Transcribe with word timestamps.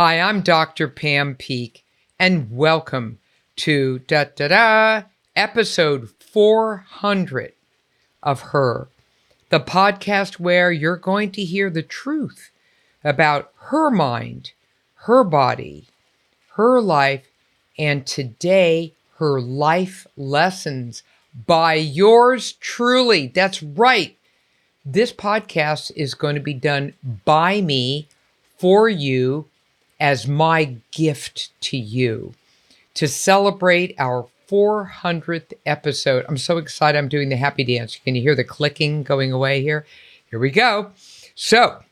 Hi, 0.00 0.20
I'm 0.20 0.42
Dr. 0.42 0.86
Pam 0.86 1.34
Peeke, 1.34 1.82
and 2.20 2.56
welcome 2.56 3.18
to 3.56 3.98
da 3.98 4.26
da 4.36 4.46
da 4.46 5.02
episode 5.34 6.10
400 6.20 7.52
of 8.22 8.40
Her, 8.52 8.86
the 9.48 9.58
podcast 9.58 10.38
where 10.38 10.70
you're 10.70 10.94
going 10.94 11.32
to 11.32 11.42
hear 11.42 11.68
the 11.68 11.82
truth 11.82 12.52
about 13.02 13.52
her 13.56 13.90
mind, 13.90 14.52
her 15.08 15.24
body, 15.24 15.88
her 16.52 16.80
life, 16.80 17.26
and 17.76 18.06
today 18.06 18.94
her 19.16 19.40
life 19.40 20.06
lessons 20.16 21.02
by 21.44 21.74
yours 21.74 22.52
truly. 22.52 23.26
That's 23.26 23.64
right. 23.64 24.16
This 24.84 25.12
podcast 25.12 25.90
is 25.96 26.14
going 26.14 26.36
to 26.36 26.40
be 26.40 26.54
done 26.54 26.92
by 27.24 27.60
me 27.60 28.06
for 28.58 28.88
you 28.88 29.46
as 30.00 30.26
my 30.26 30.76
gift 30.90 31.50
to 31.62 31.76
you 31.76 32.34
to 32.94 33.08
celebrate 33.08 33.94
our 33.98 34.26
400th 34.48 35.52
episode. 35.66 36.24
I'm 36.28 36.38
so 36.38 36.58
excited. 36.58 36.98
I'm 36.98 37.08
doing 37.08 37.28
the 37.28 37.36
happy 37.36 37.64
dance. 37.64 38.00
Can 38.02 38.14
you 38.14 38.22
hear 38.22 38.34
the 38.34 38.44
clicking 38.44 39.02
going 39.02 39.32
away 39.32 39.62
here? 39.62 39.86
Here 40.30 40.38
we 40.38 40.50
go. 40.50 40.92
So, 41.34 41.82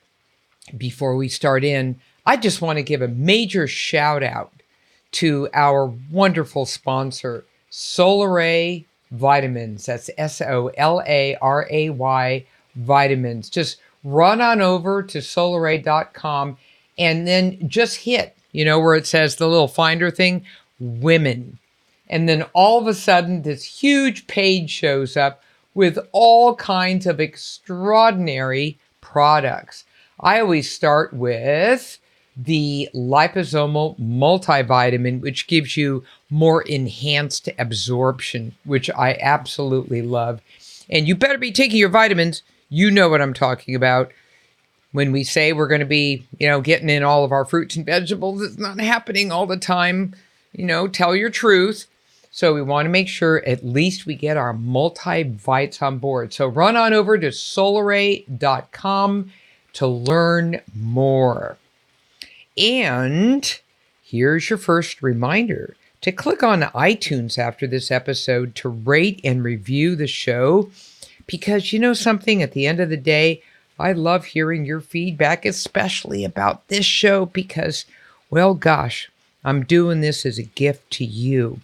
before 0.76 1.16
we 1.16 1.28
start 1.28 1.64
in, 1.64 2.00
I 2.24 2.36
just 2.36 2.60
want 2.60 2.78
to 2.78 2.82
give 2.82 3.02
a 3.02 3.08
major 3.08 3.66
shout 3.66 4.22
out 4.22 4.52
to 5.12 5.48
our 5.54 5.86
wonderful 6.10 6.66
sponsor, 6.66 7.44
Solaray 7.70 8.84
Vitamins. 9.10 9.86
That's 9.86 10.10
S 10.18 10.40
O 10.40 10.68
L 10.76 11.02
A 11.06 11.36
R 11.36 11.66
A 11.70 11.90
Y 11.90 12.44
Vitamins. 12.74 13.48
Just 13.48 13.78
run 14.02 14.40
on 14.40 14.60
over 14.60 15.02
to 15.02 15.18
solaray.com 15.18 16.56
and 16.98 17.26
then 17.26 17.68
just 17.68 17.98
hit, 17.98 18.36
you 18.52 18.64
know, 18.64 18.80
where 18.80 18.94
it 18.94 19.06
says 19.06 19.36
the 19.36 19.48
little 19.48 19.68
finder 19.68 20.10
thing, 20.10 20.44
women. 20.78 21.58
And 22.08 22.28
then 22.28 22.42
all 22.52 22.80
of 22.80 22.86
a 22.86 22.94
sudden, 22.94 23.42
this 23.42 23.64
huge 23.64 24.26
page 24.26 24.70
shows 24.70 25.16
up 25.16 25.42
with 25.74 25.98
all 26.12 26.54
kinds 26.54 27.06
of 27.06 27.20
extraordinary 27.20 28.78
products. 29.00 29.84
I 30.20 30.40
always 30.40 30.70
start 30.70 31.12
with 31.12 31.98
the 32.36 32.88
liposomal 32.94 33.98
multivitamin, 33.98 35.20
which 35.20 35.46
gives 35.46 35.76
you 35.76 36.04
more 36.30 36.62
enhanced 36.62 37.48
absorption, 37.58 38.54
which 38.64 38.90
I 38.90 39.18
absolutely 39.20 40.02
love. 40.02 40.40
And 40.88 41.08
you 41.08 41.14
better 41.16 41.38
be 41.38 41.52
taking 41.52 41.78
your 41.78 41.88
vitamins. 41.88 42.42
You 42.68 42.90
know 42.90 43.08
what 43.08 43.22
I'm 43.22 43.34
talking 43.34 43.74
about 43.74 44.12
when 44.92 45.12
we 45.12 45.24
say 45.24 45.52
we're 45.52 45.68
going 45.68 45.80
to 45.80 45.86
be, 45.86 46.26
you 46.38 46.48
know, 46.48 46.60
getting 46.60 46.88
in 46.88 47.02
all 47.02 47.24
of 47.24 47.32
our 47.32 47.44
fruits 47.44 47.76
and 47.76 47.84
vegetables, 47.84 48.42
it's 48.42 48.58
not 48.58 48.80
happening 48.80 49.30
all 49.30 49.46
the 49.46 49.56
time. 49.56 50.14
You 50.52 50.64
know, 50.64 50.88
tell 50.88 51.14
your 51.14 51.30
truth. 51.30 51.86
So 52.30 52.54
we 52.54 52.62
want 52.62 52.86
to 52.86 52.90
make 52.90 53.08
sure 53.08 53.46
at 53.46 53.64
least 53.64 54.04
we 54.04 54.14
get 54.14 54.36
our 54.36 54.52
multivites 54.52 55.80
on 55.80 55.98
board. 55.98 56.34
So 56.34 56.46
run 56.46 56.76
on 56.76 56.92
over 56.92 57.18
to 57.18 57.28
solaray.com 57.28 59.32
to 59.72 59.86
learn 59.86 60.60
more. 60.74 61.56
And 62.56 63.60
here's 64.02 64.48
your 64.48 64.58
first 64.58 65.02
reminder 65.02 65.76
to 66.02 66.12
click 66.12 66.42
on 66.42 66.60
iTunes 66.60 67.38
after 67.38 67.66
this 67.66 67.90
episode 67.90 68.54
to 68.56 68.68
rate 68.68 69.20
and 69.24 69.42
review 69.42 69.96
the 69.96 70.06
show 70.06 70.70
because 71.26 71.72
you 71.72 71.78
know 71.78 71.94
something 71.94 72.42
at 72.42 72.52
the 72.52 72.66
end 72.66 72.80
of 72.80 72.88
the 72.88 72.96
day 72.96 73.42
I 73.78 73.92
love 73.92 74.26
hearing 74.26 74.64
your 74.64 74.80
feedback, 74.80 75.44
especially 75.44 76.24
about 76.24 76.66
this 76.68 76.86
show, 76.86 77.26
because, 77.26 77.84
well, 78.30 78.54
gosh, 78.54 79.10
I'm 79.44 79.64
doing 79.64 80.00
this 80.00 80.24
as 80.24 80.38
a 80.38 80.42
gift 80.42 80.90
to 80.92 81.04
you. 81.04 81.60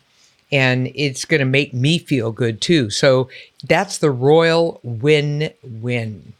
And 0.50 0.92
it's 0.94 1.24
going 1.24 1.40
to 1.40 1.46
make 1.46 1.72
me 1.72 1.98
feel 1.98 2.30
good 2.30 2.60
too. 2.60 2.90
So 2.90 3.30
that's 3.64 3.96
the 3.96 4.10
royal 4.10 4.80
win 4.82 5.50
win. 5.62 6.34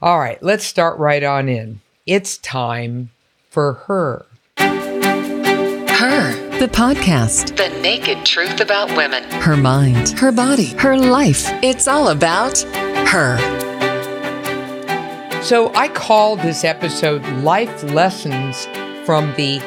All 0.00 0.18
right, 0.18 0.42
let's 0.42 0.64
start 0.64 0.98
right 0.98 1.22
on 1.22 1.48
in. 1.48 1.80
It's 2.06 2.38
time 2.38 3.10
for 3.50 3.74
her. 3.74 4.24
Her, 5.98 6.32
the 6.58 6.68
podcast. 6.68 7.56
The 7.56 7.68
naked 7.82 8.24
truth 8.24 8.60
about 8.60 8.96
women. 8.96 9.24
Her 9.24 9.56
mind, 9.56 10.10
her 10.18 10.32
body, 10.32 10.68
her 10.78 10.96
life. 10.96 11.44
It's 11.62 11.86
all 11.86 12.08
about 12.08 12.60
her. 12.60 13.67
So 15.42 15.72
I 15.74 15.88
call 15.88 16.36
this 16.36 16.62
episode 16.64 17.26
Life 17.42 17.82
Lessons 17.84 18.66
from 19.06 19.32
the 19.36 19.60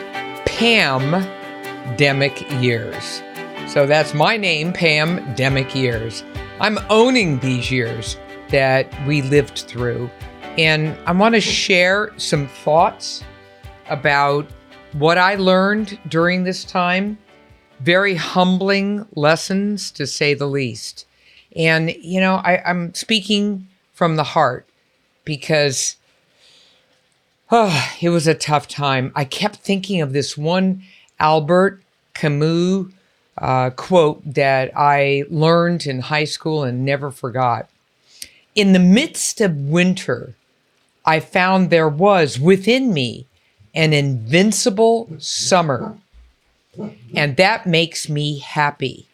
Pam-demic 0.45 0.81
Years. 2.61 3.23
So 3.67 3.87
that's 3.87 4.13
my 4.13 4.37
name, 4.37 4.73
Pam-demic 4.73 5.73
Years. 5.73 6.23
I'm 6.59 6.77
owning 6.89 7.39
these 7.39 7.71
years 7.71 8.17
that 8.49 8.93
we 9.07 9.23
lived 9.23 9.59
through. 9.59 10.09
And 10.57 10.95
I 11.07 11.13
want 11.13 11.35
to 11.35 11.41
share 11.41 12.11
some 12.17 12.47
thoughts 12.47 13.23
about 13.89 14.45
what 14.91 15.17
I 15.17 15.35
learned 15.35 15.97
during 16.09 16.43
this 16.43 16.63
time. 16.65 17.17
Very 17.79 18.13
humbling 18.15 19.07
lessons, 19.15 19.89
to 19.91 20.05
say 20.05 20.33
the 20.35 20.47
least. 20.47 21.07
And, 21.55 21.95
you 21.95 22.19
know, 22.19 22.35
I, 22.35 22.61
I'm 22.63 22.93
speaking 22.93 23.67
from 23.93 24.17
the 24.17 24.23
heart 24.23 24.67
because 25.25 25.95
oh, 27.51 27.91
it 28.01 28.09
was 28.09 28.27
a 28.27 28.33
tough 28.33 28.67
time. 28.67 29.11
I 29.15 29.25
kept 29.25 29.57
thinking 29.57 30.01
of 30.01 30.13
this 30.13 30.37
one 30.37 30.83
Albert 31.19 31.81
Camus 32.13 32.87
uh, 33.37 33.71
quote 33.71 34.21
that 34.25 34.71
I 34.75 35.25
learned 35.29 35.85
in 35.85 35.99
high 36.01 36.25
school 36.25 36.63
and 36.63 36.85
never 36.85 37.11
forgot. 37.11 37.69
In 38.53 38.73
the 38.73 38.79
midst 38.79 39.41
of 39.41 39.55
winter, 39.55 40.35
I 41.05 41.19
found 41.19 41.69
there 41.69 41.89
was 41.89 42.39
within 42.39 42.93
me 42.93 43.25
an 43.73 43.93
invincible 43.93 45.09
summer. 45.17 45.97
And 47.15 47.37
that 47.37 47.65
makes 47.65 48.07
me 48.07 48.39
happy. 48.39 49.07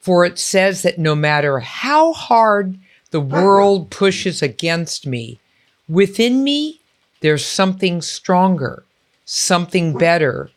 For 0.00 0.24
it 0.24 0.38
says 0.38 0.82
that 0.82 0.98
no 0.98 1.14
matter 1.14 1.60
how 1.60 2.12
hard 2.12 2.78
the 3.14 3.20
world 3.20 3.90
pushes 3.90 4.42
against 4.42 5.06
me. 5.06 5.38
Within 5.88 6.42
me, 6.42 6.80
there's 7.20 7.44
something 7.46 8.02
stronger, 8.02 8.82
something 9.24 9.96
better, 9.96 10.50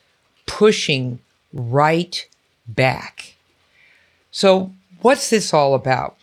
pushing 0.47 1.19
right 1.53 2.27
back. 2.67 3.35
So, 4.31 4.71
what's 5.03 5.29
this 5.29 5.53
all 5.53 5.75
about? 5.75 6.17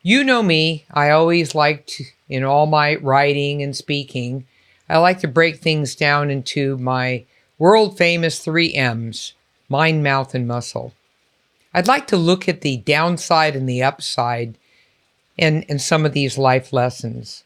You 0.00 0.22
know 0.22 0.44
me, 0.44 0.84
I 0.92 1.10
always 1.10 1.56
like 1.56 1.88
to, 1.88 2.04
in 2.28 2.44
all 2.44 2.66
my 2.66 2.94
writing 2.94 3.64
and 3.64 3.74
speaking, 3.74 4.46
I 4.88 4.98
like 4.98 5.18
to 5.22 5.26
break 5.26 5.56
things 5.56 5.96
down 5.96 6.30
into 6.30 6.78
my 6.78 7.24
world 7.58 7.98
famous 7.98 8.38
three 8.38 8.74
M's 8.74 9.32
mind, 9.68 10.04
mouth, 10.04 10.36
and 10.36 10.46
muscle. 10.46 10.94
I'd 11.74 11.88
like 11.88 12.06
to 12.06 12.16
look 12.16 12.48
at 12.48 12.60
the 12.60 12.76
downside 12.76 13.56
and 13.56 13.68
the 13.68 13.82
upside 13.82 14.56
in, 15.36 15.62
in 15.62 15.78
some 15.78 16.04
of 16.04 16.12
these 16.12 16.38
life 16.38 16.72
lessons. 16.72 17.44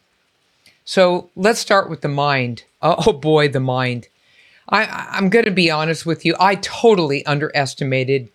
So 0.84 1.30
let's 1.34 1.60
start 1.60 1.90
with 1.90 2.00
the 2.00 2.08
mind. 2.08 2.64
Oh, 2.82 2.96
oh 3.06 3.12
boy, 3.12 3.48
the 3.48 3.60
mind. 3.60 4.08
I, 4.68 5.08
I'm 5.10 5.28
going 5.28 5.44
to 5.44 5.50
be 5.50 5.70
honest 5.70 6.06
with 6.06 6.24
you. 6.24 6.34
I 6.40 6.56
totally 6.56 7.24
underestimated 7.26 8.30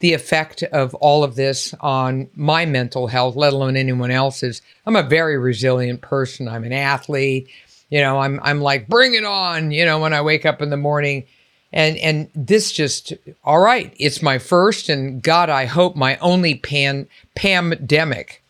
the 0.00 0.14
effect 0.14 0.62
of 0.64 0.94
all 0.94 1.22
of 1.22 1.36
this 1.36 1.74
on 1.80 2.28
my 2.34 2.64
mental 2.66 3.06
health, 3.06 3.36
let 3.36 3.52
alone 3.52 3.76
anyone 3.76 4.10
else's. 4.10 4.62
I'm 4.86 4.96
a 4.96 5.02
very 5.02 5.38
resilient 5.38 6.00
person. 6.00 6.48
I'm 6.48 6.64
an 6.64 6.72
athlete. 6.72 7.48
You 7.90 8.00
know, 8.00 8.18
I'm 8.18 8.40
I'm 8.42 8.60
like, 8.60 8.88
bring 8.88 9.14
it 9.14 9.24
on, 9.24 9.70
you 9.72 9.84
know, 9.84 9.98
when 9.98 10.14
I 10.14 10.22
wake 10.22 10.46
up 10.46 10.62
in 10.62 10.70
the 10.70 10.76
morning. 10.76 11.24
And 11.72 11.96
and 11.98 12.30
this 12.34 12.72
just 12.72 13.12
all 13.44 13.60
right, 13.60 13.94
it's 13.98 14.22
my 14.22 14.38
first 14.38 14.88
and 14.88 15.22
God, 15.22 15.50
I 15.50 15.66
hope 15.66 15.94
my 15.96 16.16
only 16.18 16.54
pan 16.56 17.06
pandemic. 17.36 18.42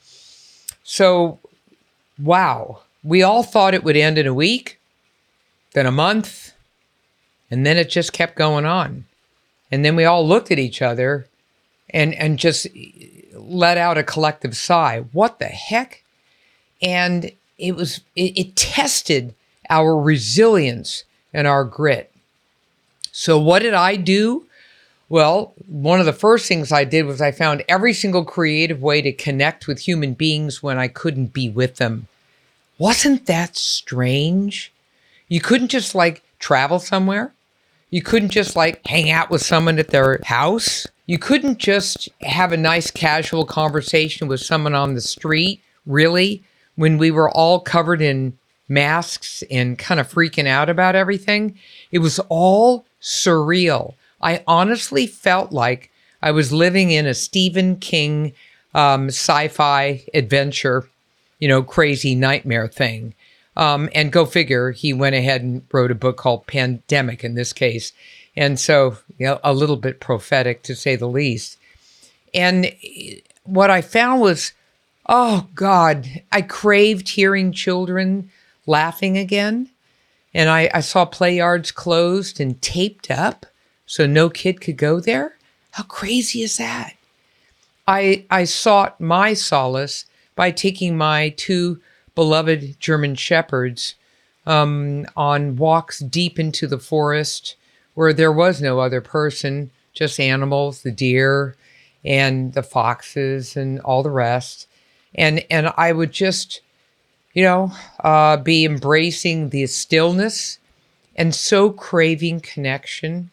So, 0.92 1.38
wow, 2.18 2.80
we 3.04 3.22
all 3.22 3.44
thought 3.44 3.74
it 3.74 3.84
would 3.84 3.96
end 3.96 4.18
in 4.18 4.26
a 4.26 4.34
week, 4.34 4.80
then 5.72 5.86
a 5.86 5.92
month, 5.92 6.52
and 7.48 7.64
then 7.64 7.76
it 7.76 7.88
just 7.88 8.12
kept 8.12 8.34
going 8.34 8.66
on. 8.66 9.04
And 9.70 9.84
then 9.84 9.94
we 9.94 10.04
all 10.04 10.26
looked 10.26 10.50
at 10.50 10.58
each 10.58 10.82
other 10.82 11.28
and, 11.90 12.12
and 12.14 12.40
just 12.40 12.66
let 13.34 13.78
out 13.78 13.98
a 13.98 14.02
collective 14.02 14.56
sigh. 14.56 15.04
What 15.12 15.38
the 15.38 15.44
heck? 15.44 16.02
And 16.82 17.30
it 17.56 17.76
was, 17.76 18.00
it, 18.16 18.36
it 18.36 18.56
tested 18.56 19.32
our 19.68 19.96
resilience 19.96 21.04
and 21.32 21.46
our 21.46 21.62
grit. 21.62 22.12
So, 23.12 23.38
what 23.38 23.62
did 23.62 23.74
I 23.74 23.94
do? 23.94 24.44
Well, 25.10 25.54
one 25.66 25.98
of 25.98 26.06
the 26.06 26.12
first 26.12 26.46
things 26.46 26.70
I 26.70 26.84
did 26.84 27.04
was 27.04 27.20
I 27.20 27.32
found 27.32 27.64
every 27.68 27.92
single 27.92 28.24
creative 28.24 28.80
way 28.80 29.02
to 29.02 29.12
connect 29.12 29.66
with 29.66 29.80
human 29.80 30.14
beings 30.14 30.62
when 30.62 30.78
I 30.78 30.86
couldn't 30.86 31.32
be 31.32 31.48
with 31.50 31.76
them. 31.76 32.06
Wasn't 32.78 33.26
that 33.26 33.56
strange? 33.56 34.72
You 35.26 35.40
couldn't 35.40 35.68
just 35.68 35.96
like 35.96 36.22
travel 36.38 36.78
somewhere. 36.78 37.32
You 37.90 38.02
couldn't 38.02 38.30
just 38.30 38.54
like 38.54 38.86
hang 38.86 39.10
out 39.10 39.30
with 39.30 39.42
someone 39.42 39.80
at 39.80 39.88
their 39.88 40.20
house. 40.24 40.86
You 41.06 41.18
couldn't 41.18 41.58
just 41.58 42.08
have 42.22 42.52
a 42.52 42.56
nice 42.56 42.92
casual 42.92 43.44
conversation 43.44 44.28
with 44.28 44.40
someone 44.40 44.76
on 44.76 44.94
the 44.94 45.00
street, 45.00 45.60
really, 45.86 46.44
when 46.76 46.98
we 46.98 47.10
were 47.10 47.28
all 47.28 47.58
covered 47.58 48.00
in 48.00 48.38
masks 48.68 49.42
and 49.50 49.76
kind 49.76 49.98
of 49.98 50.08
freaking 50.08 50.46
out 50.46 50.70
about 50.70 50.94
everything. 50.94 51.58
It 51.90 51.98
was 51.98 52.20
all 52.28 52.84
surreal. 53.02 53.94
I 54.20 54.42
honestly 54.46 55.06
felt 55.06 55.52
like 55.52 55.90
I 56.22 56.30
was 56.30 56.52
living 56.52 56.90
in 56.90 57.06
a 57.06 57.14
Stephen 57.14 57.76
King 57.76 58.32
um, 58.74 59.08
sci 59.08 59.48
fi 59.48 60.04
adventure, 60.14 60.88
you 61.38 61.48
know, 61.48 61.62
crazy 61.62 62.14
nightmare 62.14 62.68
thing. 62.68 63.14
Um, 63.56 63.88
and 63.94 64.12
go 64.12 64.24
figure, 64.26 64.70
he 64.70 64.92
went 64.92 65.16
ahead 65.16 65.42
and 65.42 65.62
wrote 65.72 65.90
a 65.90 65.96
book 65.96 66.16
called 66.16 66.46
Pandemic 66.46 67.24
in 67.24 67.34
this 67.34 67.52
case. 67.52 67.92
And 68.36 68.58
so, 68.58 68.96
you 69.18 69.26
know, 69.26 69.40
a 69.42 69.52
little 69.52 69.76
bit 69.76 70.00
prophetic 70.00 70.62
to 70.62 70.76
say 70.76 70.96
the 70.96 71.08
least. 71.08 71.58
And 72.32 72.72
what 73.44 73.70
I 73.70 73.82
found 73.82 74.20
was, 74.20 74.52
oh 75.06 75.48
God, 75.54 76.22
I 76.30 76.42
craved 76.42 77.08
hearing 77.10 77.52
children 77.52 78.30
laughing 78.66 79.18
again. 79.18 79.68
And 80.32 80.48
I, 80.48 80.70
I 80.72 80.80
saw 80.80 81.04
play 81.04 81.36
yards 81.36 81.72
closed 81.72 82.38
and 82.40 82.62
taped 82.62 83.10
up 83.10 83.46
so 83.90 84.06
no 84.06 84.30
kid 84.30 84.60
could 84.60 84.76
go 84.76 85.00
there. 85.00 85.36
How 85.72 85.82
crazy 85.82 86.42
is 86.42 86.58
that? 86.58 86.94
I, 87.88 88.24
I 88.30 88.44
sought 88.44 89.00
my 89.00 89.34
solace 89.34 90.04
by 90.36 90.52
taking 90.52 90.96
my 90.96 91.30
two 91.30 91.80
beloved 92.14 92.78
German 92.78 93.16
shepherds 93.16 93.96
um, 94.46 95.06
on 95.16 95.56
walks 95.56 95.98
deep 95.98 96.38
into 96.38 96.68
the 96.68 96.78
forest 96.78 97.56
where 97.94 98.12
there 98.12 98.30
was 98.30 98.62
no 98.62 98.78
other 98.78 99.00
person, 99.00 99.72
just 99.92 100.20
animals, 100.20 100.82
the 100.82 100.92
deer 100.92 101.56
and 102.04 102.52
the 102.52 102.62
foxes 102.62 103.56
and 103.56 103.80
all 103.80 104.04
the 104.04 104.10
rest. 104.10 104.68
And, 105.16 105.44
and 105.50 105.72
I 105.76 105.90
would 105.90 106.12
just, 106.12 106.60
you 107.34 107.42
know, 107.42 107.72
uh, 108.04 108.36
be 108.36 108.64
embracing 108.64 109.48
the 109.48 109.66
stillness 109.66 110.60
and 111.16 111.34
so 111.34 111.70
craving 111.70 112.38
connection. 112.38 113.32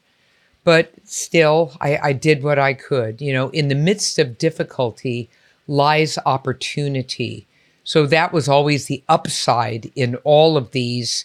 But 0.68 0.92
still, 1.06 1.72
I, 1.80 1.98
I 2.10 2.12
did 2.12 2.44
what 2.44 2.60
I 2.60 2.74
could. 2.74 3.22
You 3.22 3.32
know, 3.32 3.48
in 3.52 3.70
the 3.70 3.84
midst 3.90 4.20
of 4.20 4.38
difficulty 4.38 5.30
lies 5.66 6.18
opportunity. 6.26 7.48
So 7.86 8.06
that 8.08 8.34
was 8.34 8.50
always 8.50 8.88
the 8.88 9.02
upside 9.08 9.90
in 9.96 10.16
all 10.26 10.58
of 10.58 10.72
these 10.72 11.24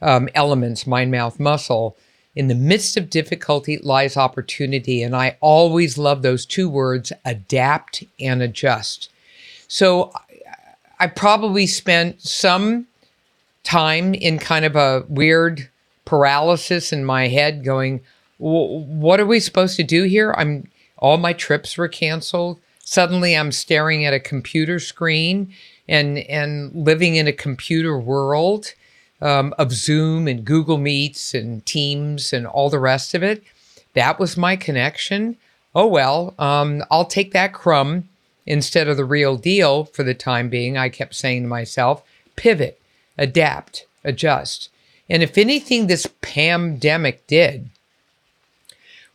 um, 0.00 0.30
elements 0.34 0.86
mind, 0.86 1.10
mouth, 1.10 1.38
muscle. 1.38 1.94
In 2.34 2.48
the 2.48 2.54
midst 2.54 2.96
of 2.96 3.10
difficulty 3.10 3.76
lies 3.82 4.16
opportunity. 4.16 5.02
And 5.02 5.14
I 5.14 5.36
always 5.42 5.98
love 5.98 6.22
those 6.22 6.46
two 6.46 6.70
words 6.70 7.12
adapt 7.26 8.02
and 8.18 8.40
adjust. 8.40 9.10
So 9.68 10.10
I 10.98 11.06
probably 11.08 11.66
spent 11.66 12.22
some 12.22 12.86
time 13.62 14.14
in 14.14 14.38
kind 14.38 14.64
of 14.64 14.74
a 14.74 15.04
weird 15.06 15.68
paralysis 16.06 16.94
in 16.94 17.04
my 17.04 17.28
head 17.28 17.62
going, 17.62 18.00
what 18.40 19.20
are 19.20 19.26
we 19.26 19.38
supposed 19.38 19.76
to 19.76 19.82
do 19.82 20.04
here? 20.04 20.34
I'm 20.36 20.68
all 20.98 21.18
my 21.18 21.32
trips 21.32 21.76
were 21.76 21.88
canceled. 21.88 22.58
Suddenly 22.78 23.36
I'm 23.36 23.52
staring 23.52 24.04
at 24.04 24.14
a 24.14 24.20
computer 24.20 24.78
screen 24.80 25.52
and 25.88 26.18
and 26.18 26.74
living 26.74 27.16
in 27.16 27.28
a 27.28 27.32
computer 27.32 27.98
world 27.98 28.74
um, 29.20 29.54
of 29.58 29.72
Zoom 29.72 30.26
and 30.26 30.44
Google 30.44 30.78
Meets 30.78 31.34
and 31.34 31.64
Teams 31.66 32.32
and 32.32 32.46
all 32.46 32.70
the 32.70 32.78
rest 32.78 33.14
of 33.14 33.22
it. 33.22 33.42
That 33.94 34.18
was 34.18 34.36
my 34.36 34.56
connection. 34.56 35.36
Oh 35.74 35.86
well, 35.86 36.34
um, 36.38 36.82
I'll 36.90 37.04
take 37.04 37.32
that 37.32 37.52
crumb 37.52 38.08
instead 38.46 38.88
of 38.88 38.96
the 38.96 39.04
real 39.04 39.36
deal 39.36 39.84
for 39.84 40.02
the 40.02 40.14
time 40.14 40.48
being. 40.48 40.78
I 40.78 40.88
kept 40.88 41.14
saying 41.14 41.42
to 41.42 41.48
myself, 41.48 42.02
pivot, 42.36 42.80
adapt, 43.18 43.86
adjust. 44.02 44.70
And 45.10 45.22
if 45.22 45.36
anything, 45.36 45.86
this 45.86 46.06
pandemic 46.22 47.26
did 47.26 47.68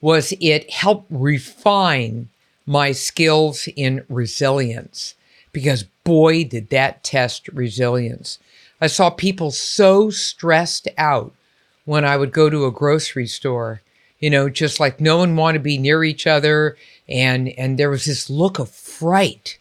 was 0.01 0.33
it 0.39 0.69
helped 0.71 1.07
refine 1.09 2.29
my 2.65 2.91
skills 2.91 3.67
in 3.75 4.03
resilience 4.09 5.15
because 5.51 5.85
boy, 6.05 6.43
did 6.45 6.69
that 6.69 7.03
test 7.03 7.49
resilience. 7.49 8.39
I 8.79 8.87
saw 8.87 9.09
people 9.09 9.51
so 9.51 10.09
stressed 10.09 10.87
out 10.97 11.33
when 11.85 12.05
I 12.05 12.17
would 12.17 12.31
go 12.31 12.49
to 12.49 12.65
a 12.65 12.71
grocery 12.71 13.27
store, 13.27 13.81
you 14.19 14.29
know, 14.29 14.49
just 14.49 14.79
like 14.79 15.01
no 15.01 15.17
one 15.17 15.35
wanted 15.35 15.59
to 15.59 15.63
be 15.63 15.77
near 15.77 16.03
each 16.03 16.27
other. 16.27 16.77
And, 17.09 17.49
and 17.49 17.77
there 17.77 17.89
was 17.89 18.05
this 18.05 18.29
look 18.29 18.59
of 18.59 18.69
fright 18.69 19.57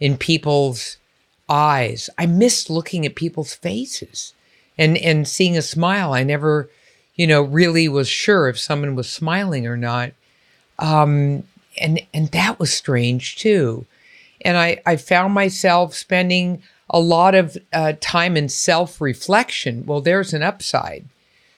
in 0.00 0.18
people's 0.18 0.98
eyes. 1.48 2.10
I 2.18 2.26
missed 2.26 2.70
looking 2.70 3.06
at 3.06 3.14
people's 3.14 3.54
faces 3.54 4.34
and, 4.76 4.96
and 4.98 5.26
seeing 5.26 5.56
a 5.56 5.62
smile. 5.62 6.12
I 6.12 6.22
never, 6.22 6.68
you 7.16 7.26
know, 7.26 7.42
really 7.42 7.88
was 7.88 8.08
sure 8.08 8.48
if 8.48 8.58
someone 8.58 8.94
was 8.94 9.10
smiling 9.10 9.66
or 9.66 9.76
not. 9.76 10.12
Um, 10.78 11.44
and, 11.80 12.00
and 12.12 12.28
that 12.28 12.58
was 12.58 12.72
strange 12.72 13.36
too 13.36 13.86
and 14.44 14.58
I, 14.58 14.80
I 14.84 14.96
found 14.96 15.34
myself 15.34 15.94
spending 15.94 16.62
a 16.90 17.00
lot 17.00 17.34
of 17.34 17.56
uh, 17.72 17.94
time 18.00 18.36
in 18.36 18.48
self 18.48 19.00
reflection. 19.00 19.84
Well, 19.86 20.02
there's 20.02 20.34
an 20.34 20.42
upside. 20.42 21.06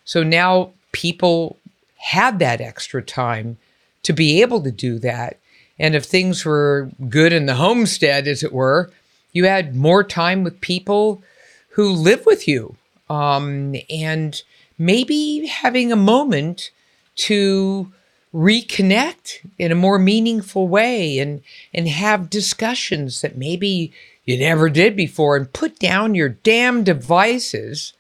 So 0.05 0.23
now 0.23 0.71
people 0.93 1.57
had 1.97 2.39
that 2.39 2.61
extra 2.61 3.03
time 3.03 3.59
to 4.05 4.13
be 4.13 4.41
able 4.41 4.63
to 4.63 4.71
do 4.71 4.99
that. 5.01 5.39
And 5.79 5.95
if 5.95 6.05
things 6.05 6.45
were 6.45 6.91
good 7.09 7.33
in 7.33 7.47
the 7.47 7.57
homestead, 7.57 8.29
as 8.29 8.43
it 8.43 8.53
were, 8.53 8.91
you 9.33 9.45
had 9.45 9.75
more 9.75 10.05
time 10.05 10.45
with 10.45 10.61
people 10.61 11.23
who 11.71 11.91
live 11.91 12.25
with 12.25 12.47
you. 12.47 12.77
Um, 13.11 13.75
and 13.91 14.41
maybe 14.79 15.47
having 15.47 15.93
a 15.93 15.97
moment 15.97 16.71
to 17.15 17.93
reconnect 18.35 19.39
in 19.59 19.73
a 19.73 19.77
more 19.77 19.99
meaningful 19.99 20.69
way 20.69 21.19
and 21.19 21.43
and 21.73 21.89
have 21.89 22.29
discussions 22.29 23.23
that 23.23 23.39
maybe 23.39 23.93
you 24.27 24.39
never 24.39 24.69
did 24.69 24.95
before 24.95 25.37
and 25.37 25.53
put 25.55 25.79
down 25.79 26.15
your 26.15 26.29
damn 26.29 26.85
devices 26.85 27.95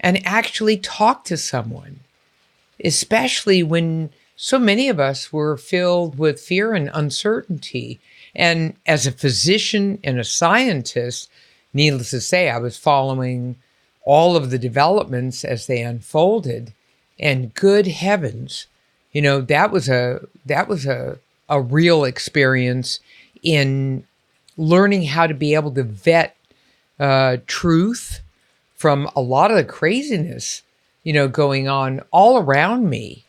and 0.00 0.26
actually 0.26 0.76
talk 0.76 1.24
to 1.24 1.36
someone 1.36 2.00
especially 2.84 3.62
when 3.62 4.10
so 4.36 4.58
many 4.58 4.88
of 4.88 5.00
us 5.00 5.32
were 5.32 5.56
filled 5.56 6.16
with 6.18 6.40
fear 6.40 6.72
and 6.72 6.90
uncertainty. 6.94 7.98
And 8.34 8.76
as 8.86 9.06
a 9.06 9.12
physician 9.12 9.98
and 10.04 10.18
a 10.18 10.24
scientist 10.24 11.28
needless 11.74 12.10
to 12.10 12.20
say 12.20 12.48
i 12.48 12.56
was 12.56 12.78
following 12.78 13.54
all 14.08 14.36
of 14.36 14.48
the 14.48 14.58
developments 14.58 15.44
as 15.44 15.66
they 15.66 15.82
unfolded 15.82 16.72
and 17.20 17.52
good 17.52 17.86
heavens 17.86 18.66
you 19.12 19.20
know 19.20 19.40
that 19.40 19.70
was 19.70 19.88
a 19.88 20.20
that 20.46 20.66
was 20.66 20.86
a 20.86 21.18
a 21.48 21.60
real 21.60 22.04
experience 22.04 23.00
in 23.42 24.04
learning 24.56 25.04
how 25.04 25.26
to 25.26 25.34
be 25.34 25.54
able 25.54 25.70
to 25.70 25.82
vet 25.82 26.36
uh, 26.98 27.36
truth 27.46 28.20
from 28.76 29.08
a 29.14 29.20
lot 29.20 29.50
of 29.50 29.56
the 29.56 29.64
craziness 29.64 30.62
you 31.02 31.12
know 31.12 31.28
going 31.28 31.68
on 31.68 32.00
all 32.10 32.38
around 32.38 32.88
me. 32.88 33.24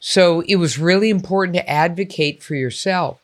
So 0.00 0.40
it 0.42 0.56
was 0.56 0.78
really 0.78 1.10
important 1.10 1.56
to 1.56 1.68
advocate 1.68 2.42
for 2.42 2.54
yourself. 2.54 3.20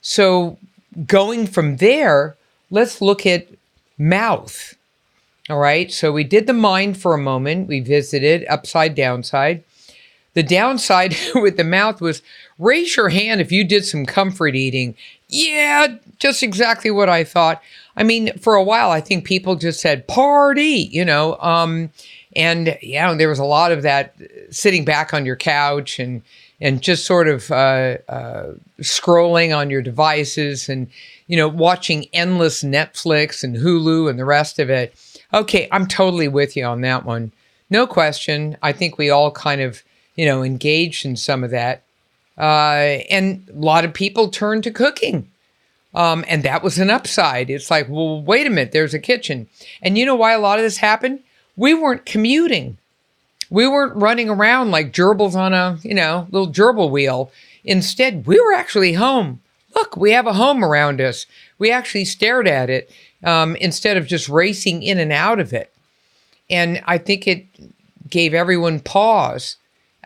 So 0.00 0.58
going 1.06 1.46
from 1.46 1.78
there 1.78 2.36
let's 2.70 3.00
look 3.00 3.26
at 3.26 3.48
mouth 3.98 4.74
all 5.50 5.58
right 5.58 5.92
so 5.92 6.12
we 6.12 6.24
did 6.24 6.46
the 6.46 6.52
mind 6.52 6.96
for 6.96 7.14
a 7.14 7.18
moment 7.18 7.68
we 7.68 7.80
visited 7.80 8.44
upside 8.48 8.94
downside 8.94 9.62
the 10.34 10.42
downside 10.42 11.16
with 11.34 11.56
the 11.56 11.64
mouth 11.64 12.00
was 12.00 12.22
raise 12.58 12.96
your 12.96 13.08
hand 13.08 13.40
if 13.40 13.50
you 13.50 13.64
did 13.64 13.84
some 13.84 14.04
comfort 14.04 14.54
eating. 14.54 14.94
Yeah, 15.28 15.96
just 16.18 16.42
exactly 16.42 16.90
what 16.90 17.08
I 17.08 17.24
thought. 17.24 17.62
I 17.96 18.02
mean, 18.02 18.36
for 18.38 18.54
a 18.54 18.62
while, 18.62 18.90
I 18.90 19.00
think 19.00 19.24
people 19.24 19.56
just 19.56 19.80
said 19.80 20.06
party, 20.06 20.88
you 20.92 21.04
know, 21.04 21.36
um, 21.40 21.90
and 22.36 22.76
yeah, 22.82 23.14
there 23.14 23.28
was 23.28 23.38
a 23.38 23.44
lot 23.44 23.72
of 23.72 23.82
that 23.82 24.16
sitting 24.50 24.84
back 24.84 25.14
on 25.14 25.24
your 25.24 25.36
couch 25.36 25.98
and 25.98 26.22
and 26.60 26.82
just 26.82 27.04
sort 27.04 27.28
of 27.28 27.50
uh, 27.50 27.98
uh, 28.08 28.52
scrolling 28.80 29.56
on 29.56 29.70
your 29.70 29.82
devices 29.82 30.68
and 30.68 30.88
you 31.26 31.36
know 31.36 31.48
watching 31.48 32.06
endless 32.12 32.62
Netflix 32.62 33.44
and 33.44 33.56
Hulu 33.56 34.10
and 34.10 34.18
the 34.18 34.24
rest 34.24 34.58
of 34.58 34.68
it. 34.68 34.94
Okay, 35.34 35.68
I'm 35.70 35.86
totally 35.86 36.28
with 36.28 36.56
you 36.56 36.64
on 36.64 36.80
that 36.80 37.04
one. 37.04 37.32
No 37.68 37.86
question. 37.86 38.56
I 38.62 38.72
think 38.72 38.96
we 38.96 39.10
all 39.10 39.30
kind 39.30 39.60
of 39.60 39.82
you 40.16 40.26
know, 40.26 40.42
engaged 40.42 41.04
in 41.04 41.16
some 41.16 41.44
of 41.44 41.50
that. 41.50 41.82
Uh, 42.36 43.02
and 43.10 43.48
a 43.48 43.58
lot 43.58 43.84
of 43.84 43.94
people 43.94 44.28
turned 44.28 44.64
to 44.64 44.70
cooking. 44.70 45.30
Um, 45.94 46.24
and 46.26 46.42
that 46.42 46.62
was 46.62 46.78
an 46.78 46.90
upside. 46.90 47.50
It's 47.50 47.70
like, 47.70 47.88
well, 47.88 48.20
wait 48.20 48.46
a 48.46 48.50
minute, 48.50 48.72
there's 48.72 48.94
a 48.94 48.98
kitchen. 48.98 49.48
And 49.80 49.96
you 49.96 50.04
know 50.04 50.16
why 50.16 50.32
a 50.32 50.40
lot 50.40 50.58
of 50.58 50.64
this 50.64 50.78
happened? 50.78 51.20
We 51.56 51.72
weren't 51.72 52.04
commuting. 52.04 52.78
We 53.48 53.68
weren't 53.68 53.94
running 53.94 54.28
around 54.28 54.72
like 54.72 54.92
gerbils 54.92 55.36
on 55.36 55.54
a, 55.54 55.78
you 55.82 55.94
know, 55.94 56.26
little 56.30 56.52
gerbil 56.52 56.90
wheel. 56.90 57.30
Instead, 57.64 58.26
we 58.26 58.40
were 58.40 58.52
actually 58.52 58.94
home. 58.94 59.40
Look, 59.76 59.96
we 59.96 60.10
have 60.12 60.26
a 60.26 60.32
home 60.32 60.64
around 60.64 61.00
us. 61.00 61.26
We 61.58 61.70
actually 61.70 62.04
stared 62.06 62.48
at 62.48 62.70
it 62.70 62.90
um, 63.24 63.56
instead 63.56 63.96
of 63.96 64.06
just 64.06 64.28
racing 64.28 64.82
in 64.82 64.98
and 64.98 65.12
out 65.12 65.40
of 65.40 65.52
it. 65.52 65.72
And 66.50 66.82
I 66.86 66.98
think 66.98 67.26
it 67.26 67.46
gave 68.08 68.34
everyone 68.34 68.80
pause. 68.80 69.56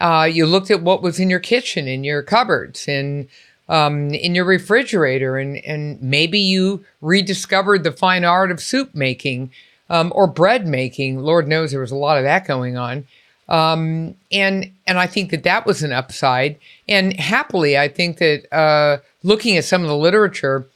Uh, 0.00 0.28
you 0.30 0.46
looked 0.46 0.70
at 0.70 0.82
what 0.82 1.02
was 1.02 1.18
in 1.18 1.28
your 1.28 1.40
kitchen, 1.40 1.88
in 1.88 2.04
your 2.04 2.22
cupboards, 2.22 2.86
and 2.86 3.28
um, 3.68 4.10
in 4.14 4.34
your 4.34 4.44
refrigerator, 4.44 5.36
and 5.36 5.58
and 5.66 6.00
maybe 6.00 6.38
you 6.38 6.84
rediscovered 7.00 7.82
the 7.82 7.92
fine 7.92 8.24
art 8.24 8.50
of 8.50 8.62
soup 8.62 8.94
making 8.94 9.50
um, 9.90 10.12
or 10.14 10.26
bread 10.26 10.66
making. 10.66 11.18
Lord 11.18 11.48
knows 11.48 11.72
there 11.72 11.80
was 11.80 11.90
a 11.90 11.96
lot 11.96 12.18
of 12.18 12.24
that 12.24 12.46
going 12.46 12.76
on. 12.76 13.06
Um, 13.48 14.14
and 14.30 14.70
and 14.86 14.98
I 14.98 15.06
think 15.06 15.30
that 15.30 15.42
that 15.42 15.66
was 15.66 15.82
an 15.82 15.92
upside. 15.92 16.56
And 16.88 17.18
happily, 17.18 17.78
I 17.78 17.88
think 17.88 18.18
that 18.18 18.52
uh, 18.54 18.98
looking 19.22 19.56
at 19.56 19.64
some 19.64 19.82
of 19.82 19.88
the 19.88 19.96
literature 19.96 20.66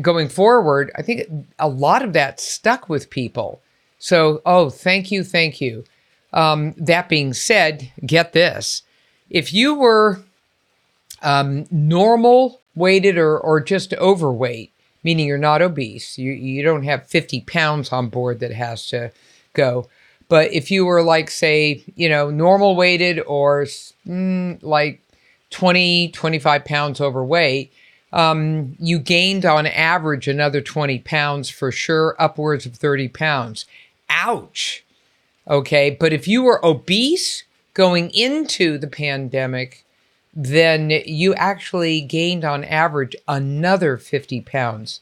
going 0.00 0.28
forward, 0.28 0.90
I 0.96 1.02
think 1.02 1.22
a 1.58 1.68
lot 1.68 2.02
of 2.02 2.12
that 2.14 2.40
stuck 2.40 2.88
with 2.88 3.10
people. 3.10 3.60
So, 3.98 4.40
oh, 4.46 4.70
thank 4.70 5.10
you, 5.10 5.22
thank 5.22 5.60
you. 5.60 5.84
Um, 6.32 6.74
that 6.78 7.08
being 7.08 7.34
said, 7.34 7.90
get 8.06 8.32
this. 8.32 8.82
If 9.28 9.52
you 9.52 9.74
were 9.74 10.20
um, 11.22 11.66
normal 11.70 12.60
weighted 12.74 13.18
or, 13.18 13.38
or 13.38 13.60
just 13.60 13.92
overweight, 13.94 14.72
meaning 15.04 15.26
you're 15.26 15.38
not 15.38 15.62
obese, 15.62 16.18
you, 16.18 16.32
you 16.32 16.62
don't 16.62 16.84
have 16.84 17.06
50 17.06 17.42
pounds 17.42 17.92
on 17.92 18.08
board 18.08 18.40
that 18.40 18.52
has 18.52 18.86
to 18.88 19.12
go. 19.52 19.88
But 20.28 20.52
if 20.52 20.70
you 20.70 20.86
were 20.86 21.02
like, 21.02 21.30
say, 21.30 21.82
you 21.94 22.08
know, 22.08 22.30
normal 22.30 22.74
weighted 22.74 23.20
or 23.26 23.64
mm, 24.06 24.62
like 24.62 25.02
20, 25.50 26.08
25 26.08 26.64
pounds 26.64 27.00
overweight, 27.00 27.72
um, 28.12 28.76
you 28.78 28.98
gained 28.98 29.44
on 29.44 29.66
average 29.66 30.28
another 30.28 30.60
20 30.60 30.98
pounds 31.00 31.48
for 31.48 31.72
sure, 31.72 32.14
upwards 32.18 32.66
of 32.66 32.74
30 32.74 33.08
pounds. 33.08 33.66
Ouch. 34.10 34.84
Okay. 35.48 35.90
But 35.90 36.12
if 36.12 36.28
you 36.28 36.42
were 36.42 36.64
obese 36.64 37.44
going 37.74 38.10
into 38.10 38.78
the 38.78 38.86
pandemic, 38.86 39.84
then 40.34 40.90
you 40.90 41.34
actually 41.34 42.00
gained 42.00 42.44
on 42.44 42.64
average 42.64 43.16
another 43.28 43.96
50 43.96 44.40
pounds. 44.42 45.00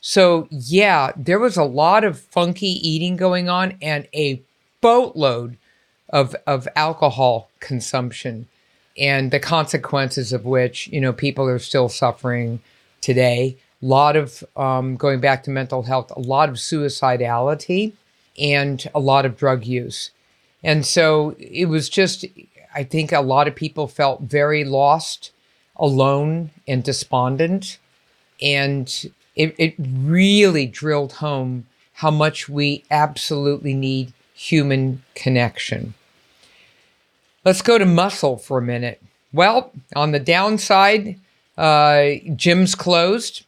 So, 0.00 0.46
yeah, 0.50 1.12
there 1.16 1.40
was 1.40 1.56
a 1.56 1.64
lot 1.64 2.04
of 2.04 2.20
funky 2.20 2.68
eating 2.88 3.16
going 3.16 3.48
on 3.48 3.76
and 3.82 4.06
a 4.14 4.40
boatload 4.80 5.56
of, 6.10 6.36
of 6.46 6.68
alcohol 6.76 7.50
consumption, 7.58 8.46
and 8.98 9.30
the 9.30 9.40
consequences 9.40 10.32
of 10.32 10.44
which, 10.44 10.88
you 10.88 11.00
know, 11.00 11.12
people 11.12 11.46
are 11.46 11.58
still 11.58 11.88
suffering 11.88 12.60
today. 13.00 13.56
A 13.82 13.86
lot 13.86 14.16
of, 14.16 14.42
um, 14.56 14.96
going 14.96 15.20
back 15.20 15.44
to 15.44 15.50
mental 15.50 15.84
health, 15.84 16.10
a 16.16 16.20
lot 16.20 16.48
of 16.48 16.56
suicidality 16.56 17.92
and 18.38 18.88
a 18.94 19.00
lot 19.00 19.24
of 19.24 19.36
drug 19.36 19.64
use. 19.64 20.10
And 20.64 20.84
so 20.84 21.36
it 21.38 21.66
was 21.66 21.88
just, 21.88 22.24
I 22.74 22.82
think 22.82 23.12
a 23.12 23.20
lot 23.20 23.46
of 23.46 23.54
people 23.54 23.86
felt 23.86 24.22
very 24.22 24.64
lost, 24.64 25.30
alone, 25.76 26.50
and 26.66 26.82
despondent. 26.82 27.78
And 28.42 28.92
it, 29.36 29.54
it 29.58 29.74
really 29.78 30.66
drilled 30.66 31.14
home 31.14 31.66
how 31.94 32.10
much 32.10 32.48
we 32.48 32.84
absolutely 32.90 33.74
need 33.74 34.12
human 34.34 35.02
connection. 35.14 35.94
Let's 37.48 37.62
go 37.62 37.78
to 37.78 37.86
muscle 37.86 38.36
for 38.36 38.58
a 38.58 38.62
minute. 38.62 39.02
Well, 39.32 39.72
on 39.96 40.12
the 40.12 40.20
downside, 40.20 41.18
uh, 41.56 42.20
gyms 42.36 42.76
closed. 42.76 43.46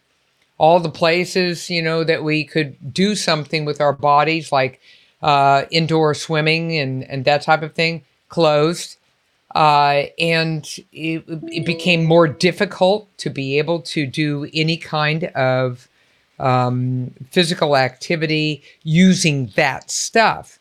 All 0.56 0.80
the 0.80 0.88
places 0.88 1.68
you 1.68 1.82
know 1.82 2.02
that 2.04 2.24
we 2.24 2.44
could 2.44 2.94
do 2.94 3.14
something 3.14 3.66
with 3.66 3.78
our 3.78 3.92
bodies 3.92 4.50
like 4.52 4.80
uh, 5.20 5.64
indoor 5.70 6.14
swimming 6.14 6.78
and, 6.78 7.04
and 7.10 7.26
that 7.26 7.42
type 7.42 7.60
of 7.60 7.74
thing 7.74 8.02
closed. 8.30 8.96
Uh, 9.54 10.04
and 10.18 10.66
it, 10.94 11.22
it, 11.52 11.66
became 11.66 12.06
more 12.06 12.26
difficult 12.26 13.06
to 13.18 13.28
be 13.28 13.58
able 13.58 13.82
to 13.82 14.06
do 14.06 14.48
any 14.54 14.78
kind 14.78 15.24
of 15.34 15.88
um, 16.38 17.12
physical 17.30 17.76
activity 17.76 18.62
using 18.82 19.52
that 19.56 19.90
stuff. 19.90 20.58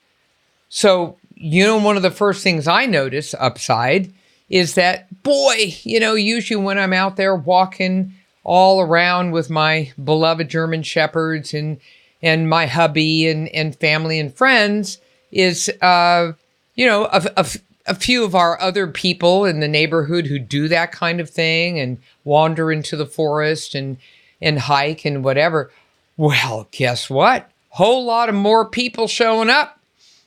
So 0.67 1.15
you 1.39 1.63
know 1.65 1.77
one 1.77 1.95
of 1.97 2.03
the 2.03 2.11
first 2.11 2.43
things 2.43 2.67
i 2.67 2.85
notice 2.85 3.33
upside 3.39 4.13
is 4.49 4.75
that 4.75 5.07
boy 5.23 5.73
you 5.83 5.99
know 5.99 6.13
usually 6.13 6.61
when 6.61 6.77
i'm 6.77 6.93
out 6.93 7.15
there 7.15 7.35
walking 7.35 8.13
all 8.43 8.81
around 8.81 9.31
with 9.31 9.49
my 9.49 9.91
beloved 10.03 10.49
German 10.49 10.81
shepherds 10.83 11.53
and 11.53 11.79
and 12.21 12.49
my 12.49 12.65
hubby 12.65 13.27
and 13.27 13.47
and 13.49 13.75
family 13.75 14.19
and 14.19 14.33
friends 14.33 14.97
is 15.31 15.69
uh 15.81 16.31
you 16.75 16.85
know 16.85 17.05
a, 17.11 17.29
a, 17.37 17.45
a 17.85 17.95
few 17.95 18.23
of 18.23 18.35
our 18.35 18.59
other 18.59 18.87
people 18.87 19.45
in 19.45 19.59
the 19.59 19.67
neighborhood 19.67 20.27
who 20.27 20.39
do 20.39 20.67
that 20.67 20.91
kind 20.91 21.19
of 21.19 21.29
thing 21.29 21.79
and 21.79 21.99
wander 22.23 22.71
into 22.71 22.95
the 22.95 23.05
forest 23.05 23.75
and 23.75 23.97
and 24.41 24.57
hike 24.59 25.05
and 25.05 25.23
whatever. 25.23 25.69
Well, 26.17 26.67
guess 26.71 27.09
what? 27.09 27.51
Whole 27.69 28.05
lot 28.05 28.29
of 28.29 28.35
more 28.35 28.65
people 28.65 29.07
showing 29.07 29.49
up. 29.49 29.79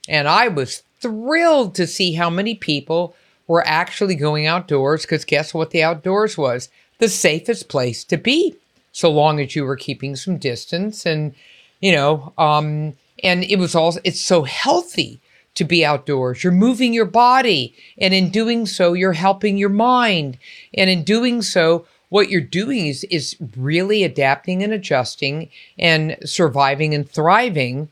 And 0.08 0.28
I 0.28 0.48
was 0.48 0.82
thrilled 1.02 1.74
to 1.74 1.86
see 1.86 2.14
how 2.14 2.30
many 2.30 2.54
people 2.54 3.14
were 3.46 3.66
actually 3.66 4.14
going 4.14 4.46
outdoors 4.46 5.02
because 5.02 5.24
guess 5.24 5.52
what 5.52 5.70
the 5.70 5.82
outdoors 5.82 6.38
was? 6.38 6.68
the 7.02 7.08
safest 7.08 7.68
place 7.68 8.04
to 8.04 8.16
be, 8.16 8.54
so 8.92 9.10
long 9.10 9.40
as 9.40 9.56
you 9.56 9.64
were 9.64 9.74
keeping 9.74 10.14
some 10.14 10.38
distance 10.38 11.04
and, 11.04 11.34
you 11.80 11.90
know, 11.90 12.32
um, 12.38 12.96
and 13.24 13.42
it 13.42 13.58
was 13.58 13.74
all, 13.74 13.98
it's 14.04 14.20
so 14.20 14.44
healthy 14.44 15.20
to 15.56 15.64
be 15.64 15.84
outdoors. 15.84 16.44
You're 16.44 16.52
moving 16.52 16.94
your 16.94 17.04
body, 17.04 17.74
and 17.98 18.14
in 18.14 18.30
doing 18.30 18.66
so, 18.66 18.92
you're 18.92 19.14
helping 19.14 19.58
your 19.58 19.68
mind. 19.68 20.38
And 20.74 20.88
in 20.88 21.02
doing 21.02 21.42
so, 21.42 21.86
what 22.08 22.30
you're 22.30 22.40
doing 22.40 22.86
is, 22.86 23.02
is 23.10 23.36
really 23.56 24.04
adapting 24.04 24.62
and 24.62 24.72
adjusting 24.72 25.50
and 25.80 26.16
surviving 26.24 26.94
and 26.94 27.10
thriving 27.10 27.88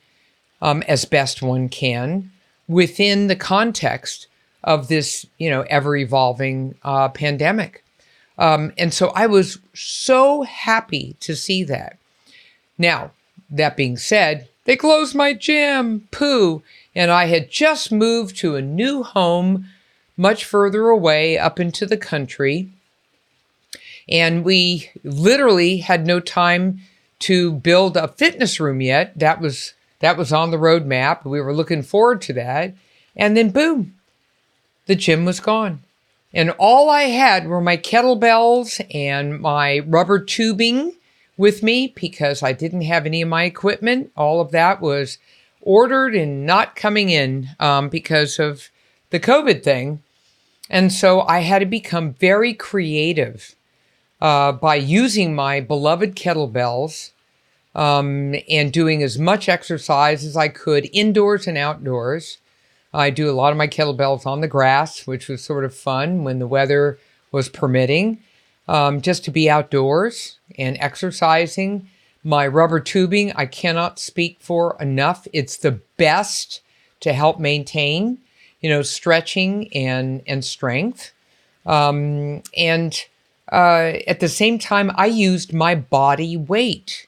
um, 0.62 0.84
as 0.86 1.04
best 1.04 1.42
one 1.42 1.68
can 1.68 2.30
within 2.70 3.26
the 3.26 3.36
context 3.36 4.28
of 4.62 4.86
this, 4.86 5.26
you 5.38 5.50
know, 5.50 5.62
ever 5.62 5.96
evolving 5.96 6.76
uh, 6.84 7.08
pandemic. 7.08 7.84
Um, 8.38 8.72
and 8.78 8.94
so 8.94 9.08
I 9.08 9.26
was 9.26 9.58
so 9.74 10.42
happy 10.42 11.16
to 11.20 11.34
see 11.34 11.64
that. 11.64 11.98
Now, 12.78 13.10
that 13.50 13.76
being 13.76 13.96
said, 13.96 14.48
they 14.66 14.76
closed 14.76 15.16
my 15.16 15.34
gym, 15.34 16.06
poo, 16.12 16.62
and 16.94 17.10
I 17.10 17.24
had 17.24 17.50
just 17.50 17.90
moved 17.90 18.36
to 18.38 18.54
a 18.54 18.62
new 18.62 19.02
home 19.02 19.66
much 20.16 20.44
further 20.44 20.88
away 20.88 21.36
up 21.36 21.58
into 21.58 21.86
the 21.86 21.96
country. 21.96 22.70
And 24.08 24.44
we 24.44 24.90
literally 25.02 25.78
had 25.78 26.06
no 26.06 26.20
time 26.20 26.80
to 27.20 27.52
build 27.52 27.96
a 27.96 28.08
fitness 28.08 28.60
room 28.60 28.80
yet. 28.80 29.18
That 29.18 29.40
was 29.40 29.74
that 30.00 30.16
was 30.16 30.32
on 30.32 30.50
the 30.50 30.56
roadmap. 30.56 31.24
We 31.24 31.40
were 31.40 31.54
looking 31.54 31.82
forward 31.82 32.20
to 32.22 32.32
that. 32.34 32.74
And 33.16 33.36
then 33.36 33.50
boom, 33.50 33.94
the 34.86 34.94
gym 34.94 35.24
was 35.24 35.40
gone. 35.40 35.80
And 36.32 36.50
all 36.58 36.90
I 36.90 37.02
had 37.04 37.48
were 37.48 37.60
my 37.60 37.76
kettlebells 37.76 38.84
and 38.94 39.40
my 39.40 39.80
rubber 39.80 40.20
tubing 40.20 40.94
with 41.36 41.62
me 41.62 41.92
because 41.96 42.42
I 42.42 42.52
didn't 42.52 42.82
have 42.82 43.06
any 43.06 43.22
of 43.22 43.28
my 43.28 43.44
equipment. 43.44 44.12
All 44.16 44.40
of 44.40 44.52
that 44.52 44.80
was 44.80 45.18
ordered 45.60 46.14
and 46.14 46.46
not 46.46 46.76
coming 46.76 47.10
in 47.10 47.48
um, 47.58 47.88
because 47.88 48.38
of 48.38 48.68
the 49.10 49.20
COVID 49.20 49.62
thing. 49.62 50.02
And 50.68 50.92
so 50.92 51.22
I 51.22 51.40
had 51.40 51.58
to 51.58 51.66
become 51.66 52.14
very 52.14 52.54
creative 52.54 53.56
uh, 54.20 54.52
by 54.52 54.76
using 54.76 55.34
my 55.34 55.60
beloved 55.60 56.14
kettlebells 56.14 57.10
um, 57.74 58.34
and 58.48 58.72
doing 58.72 59.02
as 59.02 59.18
much 59.18 59.48
exercise 59.48 60.24
as 60.24 60.36
I 60.36 60.48
could 60.48 60.88
indoors 60.92 61.46
and 61.46 61.56
outdoors. 61.56 62.38
I 62.92 63.10
do 63.10 63.30
a 63.30 63.32
lot 63.32 63.52
of 63.52 63.56
my 63.56 63.68
kettlebells 63.68 64.26
on 64.26 64.40
the 64.40 64.48
grass, 64.48 65.06
which 65.06 65.28
was 65.28 65.42
sort 65.42 65.64
of 65.64 65.74
fun 65.74 66.24
when 66.24 66.40
the 66.40 66.46
weather 66.46 66.98
was 67.30 67.48
permitting, 67.48 68.18
um, 68.66 69.00
just 69.00 69.24
to 69.24 69.30
be 69.30 69.48
outdoors 69.48 70.38
and 70.58 70.76
exercising. 70.80 71.88
My 72.24 72.46
rubber 72.46 72.80
tubing, 72.80 73.32
I 73.32 73.46
cannot 73.46 73.98
speak 73.98 74.38
for 74.40 74.76
enough. 74.80 75.26
It's 75.32 75.56
the 75.56 75.80
best 75.96 76.60
to 77.00 77.12
help 77.12 77.38
maintain, 77.38 78.18
you 78.60 78.68
know, 78.68 78.82
stretching 78.82 79.72
and 79.74 80.22
and 80.26 80.44
strength. 80.44 81.12
Um, 81.64 82.42
and 82.56 83.04
uh, 83.52 83.98
at 84.06 84.20
the 84.20 84.28
same 84.28 84.58
time, 84.58 84.92
I 84.94 85.06
used 85.06 85.52
my 85.52 85.74
body 85.74 86.36
weight, 86.36 87.06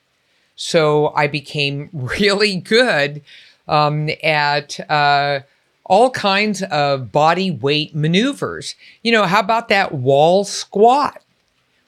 so 0.57 1.13
I 1.15 1.27
became 1.27 1.91
really 1.93 2.57
good 2.57 3.23
um, 3.69 4.11
at. 4.23 4.79
Uh, 4.91 5.41
all 5.87 6.11
kinds 6.11 6.63
of 6.63 7.13
body 7.13 7.51
weight 7.51 7.95
maneuvers. 7.95 8.77
You 9.03 9.13
know, 9.13 9.25
how 9.25 9.41
about 9.41 9.69
that 9.69 9.93
wall 9.93 10.45
squat? 10.45 11.23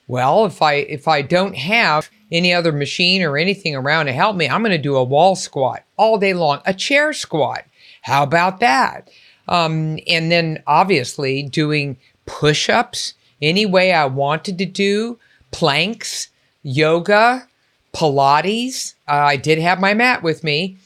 Well, 0.06 0.44
if 0.44 0.60
I 0.60 0.74
if 0.74 1.08
I 1.08 1.22
don't 1.22 1.56
have 1.56 2.10
any 2.30 2.52
other 2.52 2.72
machine 2.72 3.22
or 3.22 3.38
anything 3.38 3.74
around 3.74 4.06
to 4.06 4.12
help 4.12 4.36
me, 4.36 4.48
I'm 4.48 4.62
going 4.62 4.72
to 4.72 4.78
do 4.78 4.96
a 4.96 5.04
wall 5.04 5.36
squat 5.36 5.84
all 5.96 6.18
day 6.18 6.34
long, 6.34 6.60
a 6.66 6.74
chair 6.74 7.12
squat. 7.12 7.64
How 8.02 8.22
about 8.22 8.60
that? 8.60 9.10
Um, 9.48 9.98
and 10.06 10.30
then 10.30 10.62
obviously 10.66 11.42
doing 11.42 11.96
push 12.26 12.68
ups 12.68 13.14
any 13.40 13.64
way 13.66 13.92
I 13.92 14.06
wanted 14.06 14.58
to 14.58 14.66
do, 14.66 15.18
planks, 15.50 16.28
yoga, 16.62 17.48
Pilates. 17.94 18.94
Uh, 19.08 19.12
I 19.12 19.36
did 19.36 19.58
have 19.58 19.80
my 19.80 19.94
mat 19.94 20.22
with 20.22 20.44
me. 20.44 20.76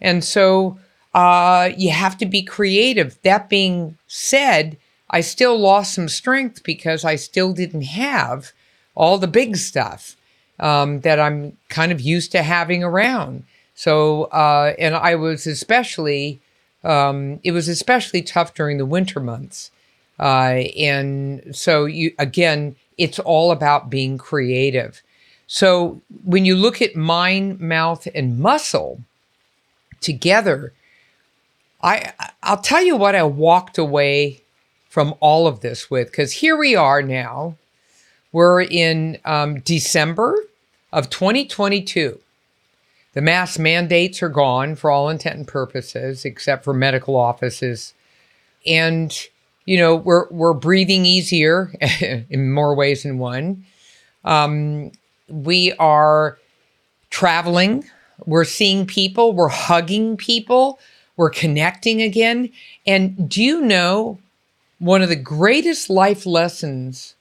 And 0.00 0.22
so 0.22 0.78
uh, 1.14 1.70
you 1.76 1.90
have 1.90 2.16
to 2.18 2.26
be 2.26 2.42
creative. 2.42 3.18
That 3.22 3.48
being 3.48 3.96
said, 4.06 4.76
I 5.10 5.22
still 5.22 5.58
lost 5.58 5.94
some 5.94 6.08
strength 6.08 6.62
because 6.62 7.04
I 7.04 7.16
still 7.16 7.52
didn't 7.52 7.82
have 7.82 8.52
all 8.94 9.18
the 9.18 9.26
big 9.26 9.56
stuff 9.56 10.16
um, 10.58 11.00
that 11.00 11.18
I'm 11.18 11.56
kind 11.68 11.90
of 11.90 12.00
used 12.00 12.32
to 12.32 12.42
having 12.42 12.84
around. 12.84 13.44
So, 13.74 14.24
uh, 14.24 14.74
and 14.78 14.94
I 14.94 15.14
was 15.14 15.46
especially, 15.46 16.40
um, 16.84 17.40
it 17.42 17.52
was 17.52 17.66
especially 17.68 18.22
tough 18.22 18.54
during 18.54 18.78
the 18.78 18.86
winter 18.86 19.20
months. 19.20 19.70
Uh, 20.18 20.64
and 20.78 21.56
so, 21.56 21.86
you 21.86 22.12
again, 22.18 22.76
it's 22.98 23.18
all 23.18 23.52
about 23.52 23.88
being 23.88 24.18
creative. 24.18 25.02
So, 25.52 26.00
when 26.24 26.44
you 26.44 26.54
look 26.54 26.80
at 26.80 26.94
mind, 26.94 27.58
mouth, 27.58 28.06
and 28.14 28.38
muscle 28.38 29.00
together, 30.00 30.72
I 31.82 32.12
I'll 32.40 32.60
tell 32.60 32.84
you 32.84 32.94
what 32.94 33.16
I 33.16 33.24
walked 33.24 33.76
away 33.76 34.42
from 34.88 35.12
all 35.18 35.48
of 35.48 35.58
this 35.58 35.90
with 35.90 36.06
because 36.06 36.30
here 36.34 36.56
we 36.56 36.76
are 36.76 37.02
now. 37.02 37.56
We're 38.30 38.62
in 38.62 39.18
um, 39.24 39.58
December 39.58 40.38
of 40.92 41.10
2022. 41.10 42.20
The 43.14 43.20
mask 43.20 43.58
mandates 43.58 44.22
are 44.22 44.28
gone 44.28 44.76
for 44.76 44.88
all 44.88 45.08
intent 45.08 45.36
and 45.36 45.48
purposes, 45.48 46.24
except 46.24 46.62
for 46.62 46.72
medical 46.72 47.16
offices, 47.16 47.92
and 48.64 49.12
you 49.64 49.78
know 49.78 49.96
we're 49.96 50.28
we're 50.28 50.54
breathing 50.54 51.04
easier 51.06 51.72
in 52.30 52.52
more 52.52 52.76
ways 52.76 53.02
than 53.02 53.18
one. 53.18 53.64
Um, 54.24 54.92
we 55.30 55.72
are 55.74 56.38
traveling. 57.10 57.84
We're 58.26 58.44
seeing 58.44 58.86
people. 58.86 59.32
We're 59.32 59.48
hugging 59.48 60.16
people 60.16 60.78
we're 61.20 61.28
connecting 61.28 62.00
again. 62.00 62.48
And 62.86 63.28
do 63.28 63.42
you 63.42 63.60
know 63.60 64.18
one 64.78 65.02
of 65.02 65.10
the 65.10 65.16
greatest 65.16 65.90
life 65.90 66.24
lessons 66.24 67.14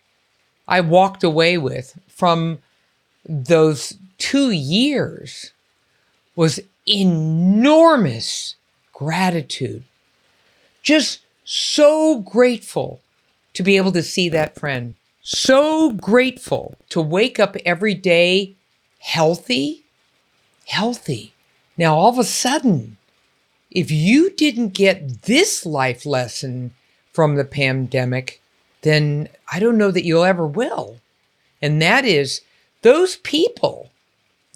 I 0.69 0.79
walked 0.79 1.21
away 1.21 1.57
with 1.57 1.99
from 2.07 2.59
those 3.27 3.97
two 4.17 4.51
years 4.51 5.51
was 6.37 6.61
enormous 6.87 8.55
gratitude. 8.93 9.83
Just 10.81 11.19
so 11.43 12.19
grateful 12.19 13.01
to 13.53 13.63
be 13.63 13.75
able 13.75 13.91
to 13.91 14.01
see 14.01 14.29
that 14.29 14.55
friend. 14.55 14.95
So 15.21 15.91
grateful 15.91 16.75
to 16.89 17.01
wake 17.01 17.39
up 17.39 17.55
every 17.65 17.93
day 17.93 18.55
healthy, 18.99 19.83
healthy. 20.65 21.33
Now, 21.77 21.95
all 21.95 22.09
of 22.09 22.19
a 22.19 22.23
sudden, 22.23 22.97
if 23.71 23.91
you 23.91 24.31
didn't 24.31 24.69
get 24.73 25.23
this 25.23 25.65
life 25.65 26.05
lesson 26.05 26.73
from 27.13 27.35
the 27.35 27.45
pandemic, 27.45 28.41
then 28.81 29.29
I 29.51 29.59
don't 29.59 29.77
know 29.77 29.91
that 29.91 30.05
you'll 30.05 30.23
ever 30.23 30.45
will. 30.45 30.97
And 31.61 31.81
that 31.81 32.05
is 32.05 32.41
those 32.81 33.17
people, 33.17 33.91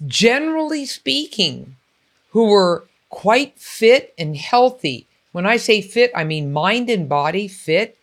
generally 0.06 0.86
speaking, 0.86 1.76
who 2.30 2.46
were 2.46 2.84
quite 3.10 3.58
fit 3.58 4.14
and 4.18 4.36
healthy. 4.36 5.06
When 5.32 5.46
I 5.46 5.56
say 5.56 5.80
fit, 5.80 6.10
I 6.14 6.24
mean 6.24 6.52
mind 6.52 6.90
and 6.90 7.08
body 7.08 7.48
fit 7.48 7.96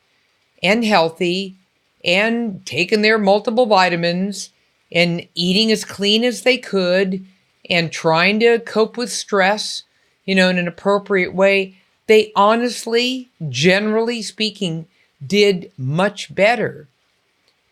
and 0.63 0.85
healthy 0.85 1.57
and 2.03 2.65
taking 2.65 3.01
their 3.01 3.17
multiple 3.17 3.65
vitamins 3.65 4.49
and 4.91 5.27
eating 5.35 5.71
as 5.71 5.85
clean 5.85 6.23
as 6.23 6.43
they 6.43 6.57
could 6.57 7.25
and 7.69 7.91
trying 7.91 8.39
to 8.39 8.59
cope 8.59 8.97
with 8.97 9.11
stress 9.11 9.83
you 10.25 10.35
know, 10.35 10.49
in 10.49 10.57
an 10.57 10.67
appropriate 10.67 11.33
way, 11.33 11.75
they 12.07 12.31
honestly, 12.35 13.29
generally 13.49 14.21
speaking, 14.21 14.87
did 15.25 15.71
much 15.77 16.33
better 16.33 16.87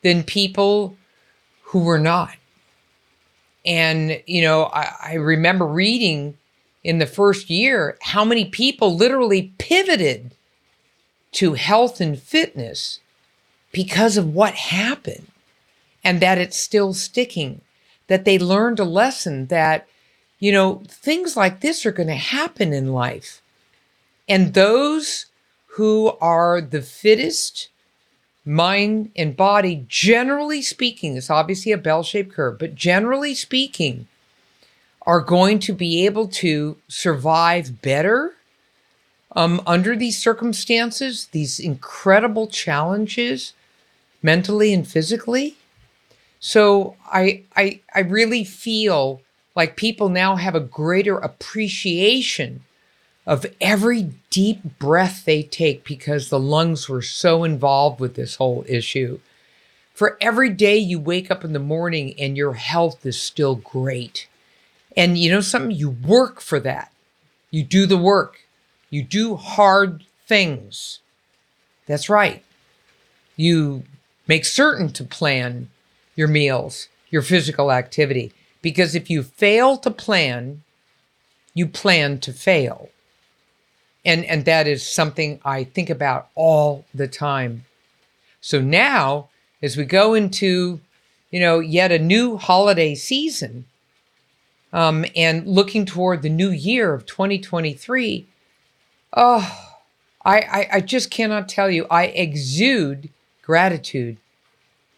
than 0.02 0.24
people 0.24 0.96
who 1.64 1.80
were 1.80 2.00
not. 2.00 2.36
And, 3.66 4.22
you 4.26 4.42
know, 4.42 4.66
I, 4.66 4.94
I, 5.04 5.14
remember 5.16 5.66
reading 5.66 6.38
in 6.84 7.00
the 7.00 7.06
first 7.06 7.50
year 7.50 7.98
how 8.02 8.24
many 8.24 8.46
people 8.46 8.96
literally 8.96 9.54
pivoted 9.58 10.32
to 11.34 11.54
health 11.54 12.00
and 12.00 12.18
fitness 12.18 13.00
because 13.72 14.18
of 14.18 14.34
what 14.34 14.54
happened 14.56 15.28
and 16.04 16.22
that 16.22 16.38
it's 16.38 16.58
still 16.58 16.94
sticking, 16.94 17.62
that 18.08 18.26
they 18.26 18.40
learned 18.40 18.80
a 18.80 18.86
lesson 18.86 19.48
that 19.48 19.88
you 20.40 20.54
know, 20.54 20.82
things 20.88 21.36
like 21.36 21.60
this 21.60 21.86
are 21.86 21.92
going 21.92 22.08
to 22.08 22.16
happen 22.16 22.74
in 22.74 22.94
life. 22.94 23.42
And 24.28 24.54
those 24.54 25.26
who 25.74 26.14
are 26.22 26.62
the 26.62 26.82
fittest, 26.82 27.70
mind 28.46 29.12
and 29.16 29.36
body, 29.36 29.86
generally 29.88 30.62
speaking, 30.62 31.18
it's 31.18 31.30
obviously 31.30 31.72
a 31.74 31.78
bell 31.78 32.04
shaped 32.04 32.34
curve, 32.34 32.58
but 32.58 32.74
generally 32.74 33.36
speaking, 33.36 34.08
are 35.06 35.22
going 35.22 35.60
to 35.60 35.74
be 35.74 36.06
able 36.06 36.28
to 36.28 36.78
survive 36.88 37.82
better 37.82 38.34
um, 39.36 39.62
under 39.66 39.96
these 39.96 40.18
circumstances, 40.18 41.28
these 41.32 41.60
incredible 41.60 42.48
challenges, 42.48 43.54
mentally 44.22 44.74
and 44.74 44.88
physically. 44.88 45.58
So 46.40 46.96
I, 47.06 47.44
I, 47.56 47.82
I 47.94 48.02
really 48.02 48.44
feel 48.44 49.22
like 49.56 49.76
people 49.76 50.10
now 50.10 50.36
have 50.36 50.56
a 50.56 50.60
greater 50.60 51.18
appreciation 51.18 52.64
of 53.26 53.46
every 53.62 54.12
deep 54.30 54.80
breath 54.80 55.26
they 55.26 55.44
take 55.44 55.84
because 55.84 56.30
the 56.30 56.40
lungs 56.40 56.88
were 56.90 57.02
so 57.02 57.44
involved 57.44 58.00
with 58.00 58.16
this 58.16 58.36
whole 58.36 58.64
issue. 58.68 59.20
For 59.94 60.18
every 60.22 60.50
day 60.50 60.78
you 60.78 61.00
wake 61.00 61.30
up 61.30 61.44
in 61.44 61.54
the 61.54 61.60
morning 61.60 62.16
and 62.18 62.38
your 62.38 62.54
health 62.54 63.06
is 63.06 63.22
still 63.22 63.56
great. 63.56 64.28
And 64.96 65.18
you 65.18 65.30
know 65.30 65.42
something? 65.42 65.72
You 65.72 65.90
work 65.90 66.42
for 66.42 66.60
that. 66.62 66.92
You 67.52 67.64
do 67.64 67.86
the 67.86 67.98
work. 67.98 68.40
You 68.90 69.04
do 69.04 69.36
hard 69.36 70.06
things. 70.26 71.00
That's 71.86 72.10
right. 72.10 72.44
You 73.36 73.84
make 74.30 74.46
certain 74.46 74.90
to 74.94 75.04
plan 75.04 75.70
your 76.16 76.28
meals, 76.28 76.88
your 77.10 77.24
physical 77.24 77.72
activity. 77.72 78.32
Because 78.62 78.94
if 78.94 79.10
you 79.10 79.24
fail 79.24 79.76
to 79.78 79.90
plan, 79.90 80.62
you 81.56 81.66
plan 81.66 82.20
to 82.20 82.32
fail. 82.32 82.90
And, 84.06 84.24
and 84.26 84.46
that 84.46 84.68
is 84.68 84.88
something 84.88 85.40
I 85.44 85.64
think 85.64 85.90
about 85.90 86.30
all 86.36 86.86
the 86.94 87.08
time. 87.08 87.66
So 88.40 88.62
now, 88.62 89.30
as 89.64 89.76
we 89.76 89.84
go 89.84 90.14
into, 90.14 90.80
you 91.32 91.40
know, 91.40 91.60
yet 91.60 91.92
a 91.92 91.98
new 91.98 92.38
holiday 92.38 92.94
season, 92.94 93.66
um, 94.72 95.06
and 95.16 95.48
looking 95.48 95.86
toward 95.86 96.22
the 96.22 96.30
new 96.30 96.52
year 96.52 96.94
of 96.94 97.08
2023, 97.08 98.28
oh, 99.18 99.76
I, 100.24 100.38
I, 100.40 100.68
I 100.74 100.82
just 100.82 101.10
cannot 101.10 101.50
tell 101.50 101.72
you. 101.72 101.88
I 101.90 102.06
exude 102.06 103.10
gratitude 103.50 104.16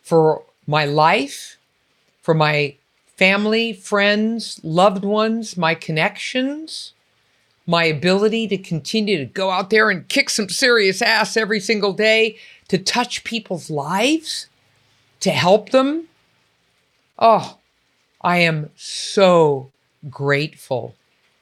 for 0.03 0.43
my 0.67 0.83
life, 0.83 1.57
for 2.21 2.33
my 2.33 2.75
family, 3.15 3.71
friends, 3.71 4.59
loved 4.61 5.05
ones, 5.05 5.55
my 5.55 5.73
connections, 5.73 6.91
my 7.65 7.85
ability 7.85 8.49
to 8.49 8.57
continue 8.57 9.17
to 9.17 9.23
go 9.23 9.51
out 9.51 9.69
there 9.69 9.89
and 9.89 10.09
kick 10.09 10.29
some 10.29 10.49
serious 10.49 11.01
ass 11.01 11.37
every 11.37 11.61
single 11.61 11.93
day, 11.93 12.35
to 12.67 12.77
touch 12.77 13.23
people's 13.23 13.69
lives, 13.69 14.47
to 15.21 15.29
help 15.29 15.69
them. 15.69 16.09
Oh, 17.17 17.57
I 18.19 18.39
am 18.39 18.69
so 18.75 19.71
grateful. 20.09 20.93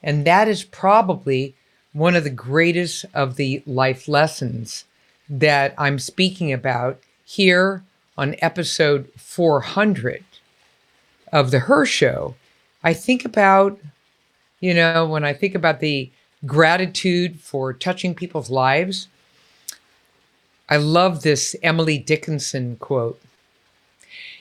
And 0.04 0.26
that 0.26 0.48
is 0.48 0.64
probably 0.64 1.56
one 1.92 2.16
of 2.16 2.24
the 2.24 2.30
greatest 2.30 3.04
of 3.16 3.36
the 3.36 3.64
life 3.66 4.08
lessons 4.08 4.86
that 5.30 5.74
I'm 5.78 6.00
speaking 6.00 6.52
about 6.52 7.00
here 7.24 7.84
on 8.18 8.36
episode 8.40 9.10
400 9.16 10.24
of 11.32 11.52
the 11.52 11.60
Her 11.60 11.86
Show, 11.86 12.36
I 12.84 12.94
think 12.94 13.26
about, 13.26 13.80
you 14.60 14.74
know, 14.74 15.06
when 15.06 15.24
I 15.24 15.34
think 15.34 15.56
about 15.56 15.80
the 15.80 16.12
gratitude 16.46 17.40
for 17.40 17.74
touching 17.74 18.16
people's 18.16 18.50
lives. 18.50 19.08
I 20.70 20.78
love 20.78 21.24
this 21.24 21.56
Emily 21.62 21.98
Dickinson 21.98 22.78
quote. 22.78 23.20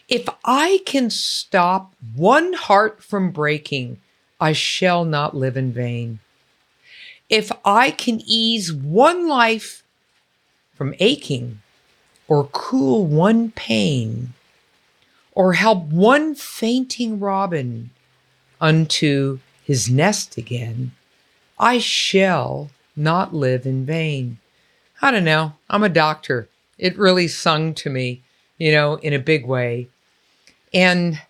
If 0.09 0.29
I 0.45 0.81
can 0.87 1.11
stop 1.11 1.93
one 2.15 2.53
heart 2.55 3.03
from 3.03 3.31
breaking, 3.31 4.01
I 4.41 4.53
shall 4.53 5.05
not 5.05 5.37
live 5.37 5.57
in 5.57 5.73
vain. 5.73 6.21
If 7.29 7.51
I 7.65 7.91
can 7.91 8.23
ease 8.25 8.73
one 8.73 9.29
life 9.29 9.83
from 10.79 10.95
aching, 11.01 11.61
or 12.29 12.45
cool 12.53 13.05
one 13.05 13.51
pain, 13.51 14.33
or 15.33 15.55
help 15.55 15.85
one 15.87 16.37
fainting 16.37 17.19
robin 17.19 17.91
unto 18.61 19.41
his 19.65 19.91
nest 19.91 20.37
again, 20.37 20.93
I 21.59 21.79
shall 21.79 22.71
not 22.95 23.35
live 23.35 23.67
in 23.67 23.85
vain. 23.85 24.39
I 25.03 25.11
don't 25.11 25.25
know. 25.25 25.55
I'm 25.69 25.83
a 25.83 25.89
doctor. 25.89 26.49
It 26.79 26.97
really 26.97 27.27
sung 27.27 27.75
to 27.75 27.91
me, 27.91 28.23
you 28.57 28.71
know, 28.71 28.95
in 28.97 29.13
a 29.13 29.19
big 29.19 29.45
way. 29.45 29.89
And 30.73 31.21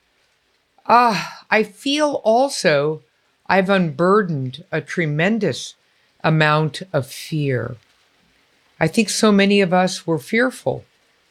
uh, 0.86 1.24
I 1.50 1.62
feel 1.62 2.20
also 2.22 3.02
I've 3.46 3.70
unburdened 3.70 4.64
a 4.70 4.82
tremendous 4.82 5.74
amount 6.22 6.82
of 6.92 7.06
fear. 7.06 7.76
I 8.80 8.86
think 8.86 9.08
so 9.08 9.32
many 9.32 9.60
of 9.60 9.72
us 9.72 10.06
were 10.06 10.18
fearful 10.18 10.84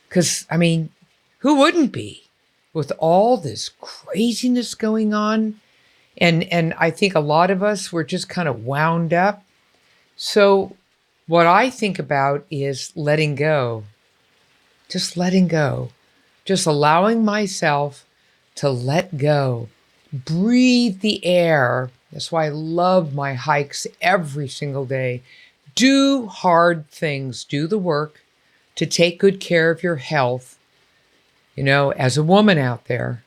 because, 0.07 0.45
I 0.49 0.57
mean, 0.57 0.89
who 1.39 1.55
wouldn't 1.59 1.91
be 1.91 2.23
with 2.73 2.91
all 2.97 3.37
this 3.37 3.69
craziness 3.79 4.75
going 4.75 5.13
on? 5.13 5.59
And, 6.17 6.43
and 6.45 6.73
I 6.77 6.89
think 6.89 7.15
a 7.15 7.19
lot 7.19 7.51
of 7.51 7.63
us 7.63 7.93
were 7.93 8.03
just 8.03 8.27
kind 8.27 8.47
of 8.47 8.65
wound 8.65 9.13
up. 9.13 9.43
So, 10.15 10.75
what 11.27 11.45
I 11.45 11.69
think 11.69 11.99
about 11.99 12.45
is 12.49 12.91
letting 12.95 13.35
go, 13.35 13.83
just 14.89 15.17
letting 15.17 15.47
go, 15.47 15.89
just 16.45 16.65
allowing 16.65 17.23
myself 17.23 18.05
to 18.55 18.69
let 18.69 19.17
go, 19.17 19.67
breathe 20.11 21.01
the 21.01 21.23
air. 21.25 21.91
That's 22.11 22.31
why 22.31 22.45
I 22.45 22.49
love 22.49 23.13
my 23.13 23.33
hikes 23.33 23.85
every 24.01 24.47
single 24.47 24.85
day. 24.85 25.21
Do 25.77 26.27
hard 26.27 26.89
things, 26.89 27.43
do 27.43 27.67
the 27.67 27.77
work 27.77 28.21
to 28.75 28.85
take 28.85 29.19
good 29.19 29.39
care 29.39 29.69
of 29.69 29.83
your 29.83 29.97
health, 29.97 30.57
you 31.55 31.63
know, 31.63 31.91
as 31.91 32.17
a 32.17 32.23
woman 32.23 32.57
out 32.57 32.85
there, 32.85 33.23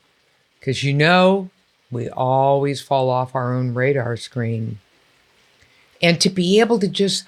because 0.59 0.83
you 0.83 0.93
know 0.93 1.51
we 1.91 2.09
always 2.09 2.81
fall 2.81 3.09
off 3.09 3.35
our 3.35 3.55
own 3.55 3.75
radar 3.75 4.17
screen. 4.17 4.79
And 6.03 6.21
to 6.21 6.31
be 6.31 6.61
able 6.61 6.79
to 6.81 6.89
just 6.89 7.25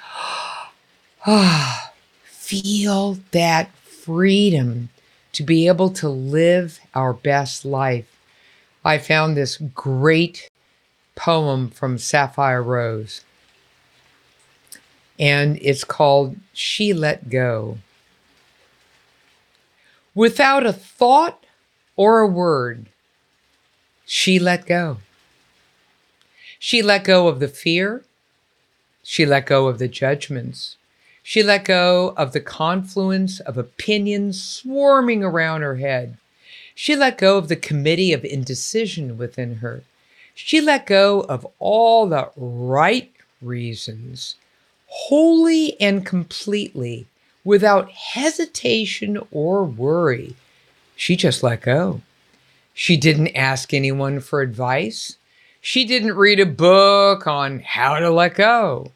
ah, 1.25 1.93
feel 2.25 3.19
that 3.31 3.71
freedom 3.77 4.89
to 5.33 5.43
be 5.43 5.67
able 5.67 5.91
to 5.91 6.09
live 6.09 6.81
our 6.95 7.13
best 7.13 7.65
life. 7.65 8.21
I 8.85 8.99
found 8.99 9.37
this 9.37 9.57
great 9.57 10.51
poem 11.15 11.71
from 11.71 11.97
Safire 11.97 12.65
Rose, 12.65 13.25
and 15.23 15.57
it's 15.63 15.85
called 15.85 16.35
She 16.53 16.93
Let 16.93 17.31
Go. 17.31 17.79
Without 20.17 20.67
a 20.67 20.73
thought 20.73 21.45
or 21.95 22.19
a 22.19 22.27
word, 22.27 22.87
she 24.05 24.41
let 24.41 24.67
go. 24.67 24.97
She 26.59 26.83
let 26.83 27.05
go 27.05 27.29
of 27.29 27.39
the 27.39 27.47
fear. 27.47 28.03
She 29.05 29.25
let 29.25 29.47
go 29.47 29.69
of 29.69 29.79
the 29.79 29.87
judgments. 29.87 30.77
She 31.23 31.41
let 31.45 31.67
go 31.67 32.15
of 32.17 32.33
the 32.33 32.41
confluence 32.41 33.39
of 33.39 33.57
opinions 33.57 34.43
swarming 34.43 35.23
around 35.23 35.61
her 35.61 35.77
head. 35.77 36.19
She 36.75 36.97
let 36.97 37.17
go 37.17 37.39
of 37.39 37.47
the 37.47 37.55
committee 37.55 38.13
of 38.13 38.25
indecision 38.25 39.17
within 39.17 39.59
her. 39.59 39.85
She 40.35 40.61
let 40.61 40.85
go 40.85 41.21
of 41.21 41.47
all 41.61 42.09
the 42.09 42.31
right 42.37 43.13
reasons, 43.41 44.35
wholly 44.95 45.81
and 45.81 46.05
completely, 46.05 47.07
without 47.45 47.91
hesitation 47.91 49.19
or 49.31 49.65
worry. 49.65 50.37
She 50.95 51.17
just 51.17 51.43
let 51.43 51.63
go. 51.63 52.03
She 52.75 52.99
didn't 52.99 53.35
ask 53.35 53.73
anyone 53.73 54.21
for 54.21 54.43
advice. 54.43 55.17
She 55.63 55.87
didn't 55.87 56.17
read 56.17 56.41
a 56.41 56.47
book 56.47 57.27
on 57.27 57.61
how 57.61 57.99
to 57.99 58.11
let 58.11 58.35
go. 58.35 58.93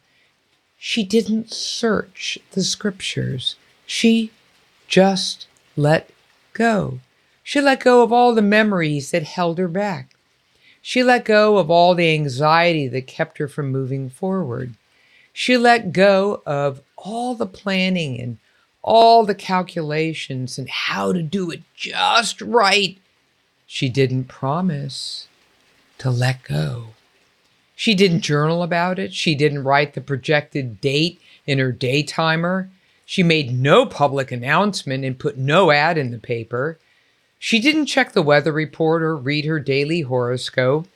She 0.77 1.03
didn't 1.03 1.51
search 1.51 2.37
the 2.51 2.63
scriptures. 2.63 3.55
She 3.87 4.31
just 4.87 5.47
let 5.75 6.11
go. 6.53 6.99
She 7.41 7.59
let 7.59 7.79
go 7.79 8.03
of 8.03 8.13
all 8.13 8.35
the 8.35 8.41
memories 8.43 9.09
that 9.09 9.23
held 9.23 9.57
her 9.57 9.67
back. 9.67 10.13
She 10.81 11.01
let 11.01 11.25
go 11.25 11.57
of 11.57 11.71
all 11.71 11.95
the 11.95 12.13
anxiety 12.13 12.87
that 12.89 13.07
kept 13.07 13.39
her 13.39 13.47
from 13.47 13.71
moving 13.71 14.09
forward. 14.09 14.75
She 15.39 15.55
let 15.55 15.91
go 15.91 16.41
of 16.47 16.81
all 16.95 17.35
the 17.35 17.45
planning 17.45 18.19
and 18.19 18.39
all 18.81 19.23
the 19.23 19.35
calculations 19.35 20.57
and 20.57 20.67
how 20.67 21.13
to 21.13 21.21
do 21.21 21.51
it 21.51 21.61
just 21.75 22.41
right. 22.41 22.97
She 23.67 23.87
didn't 23.87 24.23
promise 24.23 25.27
to 25.99 26.09
let 26.09 26.41
go. 26.41 26.87
She 27.75 27.93
didn't 27.93 28.21
journal 28.21 28.63
about 28.63 28.97
it. 28.97 29.13
She 29.13 29.35
didn't 29.35 29.63
write 29.63 29.93
the 29.93 30.01
projected 30.01 30.81
date 30.81 31.21
in 31.45 31.59
her 31.59 31.71
day 31.71 32.01
timer. 32.01 32.71
She 33.05 33.21
made 33.21 33.53
no 33.53 33.85
public 33.85 34.31
announcement 34.31 35.05
and 35.05 35.19
put 35.19 35.37
no 35.37 35.69
ad 35.69 35.99
in 35.99 36.09
the 36.09 36.17
paper. 36.17 36.79
She 37.37 37.59
didn't 37.59 37.85
check 37.85 38.13
the 38.13 38.23
weather 38.23 38.51
report 38.51 39.03
or 39.03 39.15
read 39.15 39.45
her 39.45 39.59
daily 39.59 40.01
horoscope. 40.01 40.87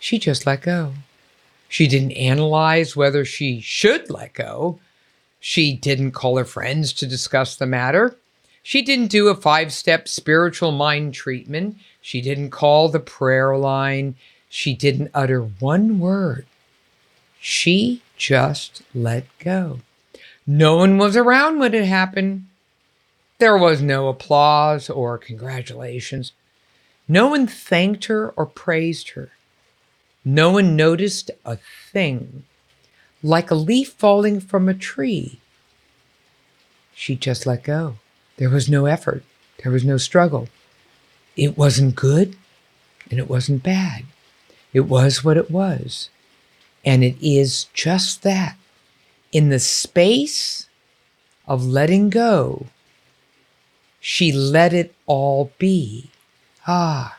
She 0.00 0.18
just 0.18 0.48
let 0.48 0.62
go. 0.62 0.94
She 1.72 1.88
didn't 1.88 2.12
analyze 2.12 2.94
whether 2.94 3.24
she 3.24 3.62
should 3.62 4.10
let 4.10 4.34
go. 4.34 4.78
She 5.40 5.72
didn't 5.72 6.12
call 6.12 6.36
her 6.36 6.44
friends 6.44 6.92
to 6.92 7.06
discuss 7.06 7.56
the 7.56 7.64
matter. 7.64 8.14
She 8.62 8.82
didn't 8.82 9.06
do 9.06 9.28
a 9.28 9.34
five 9.34 9.72
step 9.72 10.06
spiritual 10.06 10.72
mind 10.72 11.14
treatment. 11.14 11.78
She 12.02 12.20
didn't 12.20 12.50
call 12.50 12.90
the 12.90 13.00
prayer 13.00 13.56
line. 13.56 14.16
She 14.50 14.74
didn't 14.74 15.12
utter 15.14 15.40
one 15.40 15.98
word. 15.98 16.44
She 17.40 18.02
just 18.18 18.82
let 18.94 19.24
go. 19.38 19.80
No 20.46 20.76
one 20.76 20.98
was 20.98 21.16
around 21.16 21.58
when 21.58 21.72
it 21.72 21.86
happened. 21.86 22.48
There 23.38 23.56
was 23.56 23.80
no 23.80 24.08
applause 24.08 24.90
or 24.90 25.16
congratulations. 25.16 26.32
No 27.08 27.28
one 27.28 27.46
thanked 27.46 28.04
her 28.04 28.28
or 28.36 28.44
praised 28.44 29.12
her. 29.12 29.30
No 30.24 30.50
one 30.50 30.76
noticed 30.76 31.30
a 31.44 31.58
thing. 31.92 32.44
Like 33.22 33.50
a 33.50 33.56
leaf 33.56 33.92
falling 33.92 34.40
from 34.40 34.68
a 34.68 34.74
tree, 34.74 35.38
she 36.94 37.14
just 37.16 37.46
let 37.46 37.62
go. 37.62 37.96
There 38.36 38.50
was 38.50 38.68
no 38.68 38.86
effort, 38.86 39.22
there 39.62 39.72
was 39.72 39.84
no 39.84 39.96
struggle. 39.96 40.48
It 41.36 41.56
wasn't 41.56 41.94
good 41.94 42.36
and 43.10 43.18
it 43.18 43.28
wasn't 43.28 43.62
bad. 43.62 44.04
It 44.72 44.80
was 44.80 45.24
what 45.24 45.36
it 45.36 45.50
was. 45.50 46.10
And 46.84 47.04
it 47.04 47.16
is 47.20 47.64
just 47.72 48.22
that. 48.22 48.56
In 49.30 49.48
the 49.48 49.58
space 49.58 50.68
of 51.46 51.64
letting 51.64 52.10
go, 52.10 52.66
she 54.00 54.32
let 54.32 54.72
it 54.72 54.94
all 55.06 55.52
be. 55.58 56.10
Ah, 56.66 57.18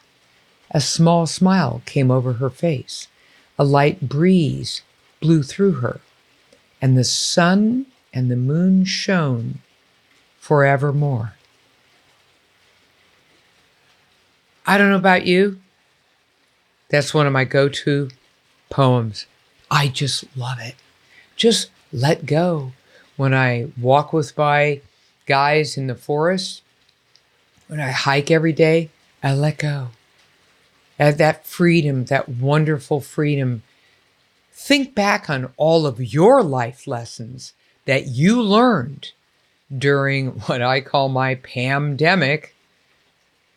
a 0.73 0.81
small 0.81 1.27
smile 1.27 1.81
came 1.85 2.09
over 2.09 2.33
her 2.33 2.49
face. 2.49 3.07
A 3.59 3.63
light 3.63 4.09
breeze 4.09 4.81
blew 5.21 5.43
through 5.43 5.73
her, 5.73 6.01
and 6.81 6.97
the 6.97 7.03
sun 7.03 7.85
and 8.13 8.29
the 8.29 8.35
moon 8.35 8.83
shone 8.83 9.59
forevermore. 10.39 11.35
I 14.65 14.77
don't 14.77 14.89
know 14.89 14.97
about 14.97 15.27
you, 15.27 15.59
that's 16.89 17.13
one 17.13 17.27
of 17.27 17.33
my 17.33 17.43
go 17.43 17.69
to 17.69 18.09
poems. 18.69 19.25
I 19.69 19.87
just 19.87 20.25
love 20.37 20.59
it. 20.59 20.75
Just 21.35 21.69
let 21.91 22.25
go. 22.25 22.73
When 23.17 23.33
I 23.33 23.67
walk 23.79 24.13
with 24.13 24.37
my 24.37 24.81
guys 25.25 25.77
in 25.77 25.87
the 25.87 25.95
forest, 25.95 26.61
when 27.67 27.79
I 27.79 27.91
hike 27.91 28.29
every 28.29 28.53
day, 28.53 28.89
I 29.23 29.33
let 29.33 29.57
go. 29.57 29.89
At 31.03 31.17
that 31.17 31.45
freedom, 31.45 32.05
that 32.05 32.29
wonderful 32.29 33.01
freedom. 33.01 33.63
Think 34.53 34.95
back 34.95 35.29
on 35.29 35.51
all 35.57 35.85
of 35.85 35.99
your 36.13 36.41
life 36.41 36.87
lessons 36.87 37.51
that 37.83 38.07
you 38.07 38.41
learned 38.41 39.11
during 39.77 40.27
what 40.47 40.61
I 40.61 40.79
call 40.79 41.09
my 41.09 41.35
pandemic. 41.35 42.55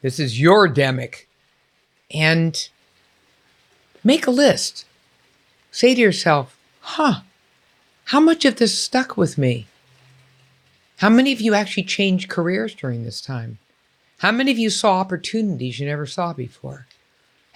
This 0.02 0.18
is 0.18 0.40
your 0.40 0.68
demic. 0.68 1.26
And 2.10 2.68
Make 4.02 4.26
a 4.26 4.32
list. 4.32 4.84
Say 5.70 5.94
to 5.94 6.00
yourself, 6.00 6.58
huh, 6.80 7.20
How 8.06 8.18
much 8.18 8.44
of 8.44 8.56
this 8.56 8.76
stuck 8.76 9.16
with 9.16 9.38
me? 9.38 9.68
How 10.96 11.10
many 11.10 11.32
of 11.32 11.40
you 11.40 11.54
actually 11.54 11.84
changed 11.84 12.28
careers 12.28 12.74
during 12.74 13.04
this 13.04 13.20
time? 13.20 13.58
How 14.18 14.32
many 14.32 14.50
of 14.50 14.58
you 14.58 14.68
saw 14.68 14.98
opportunities 14.98 15.78
you 15.78 15.86
never 15.86 16.06
saw 16.06 16.32
before? 16.32 16.88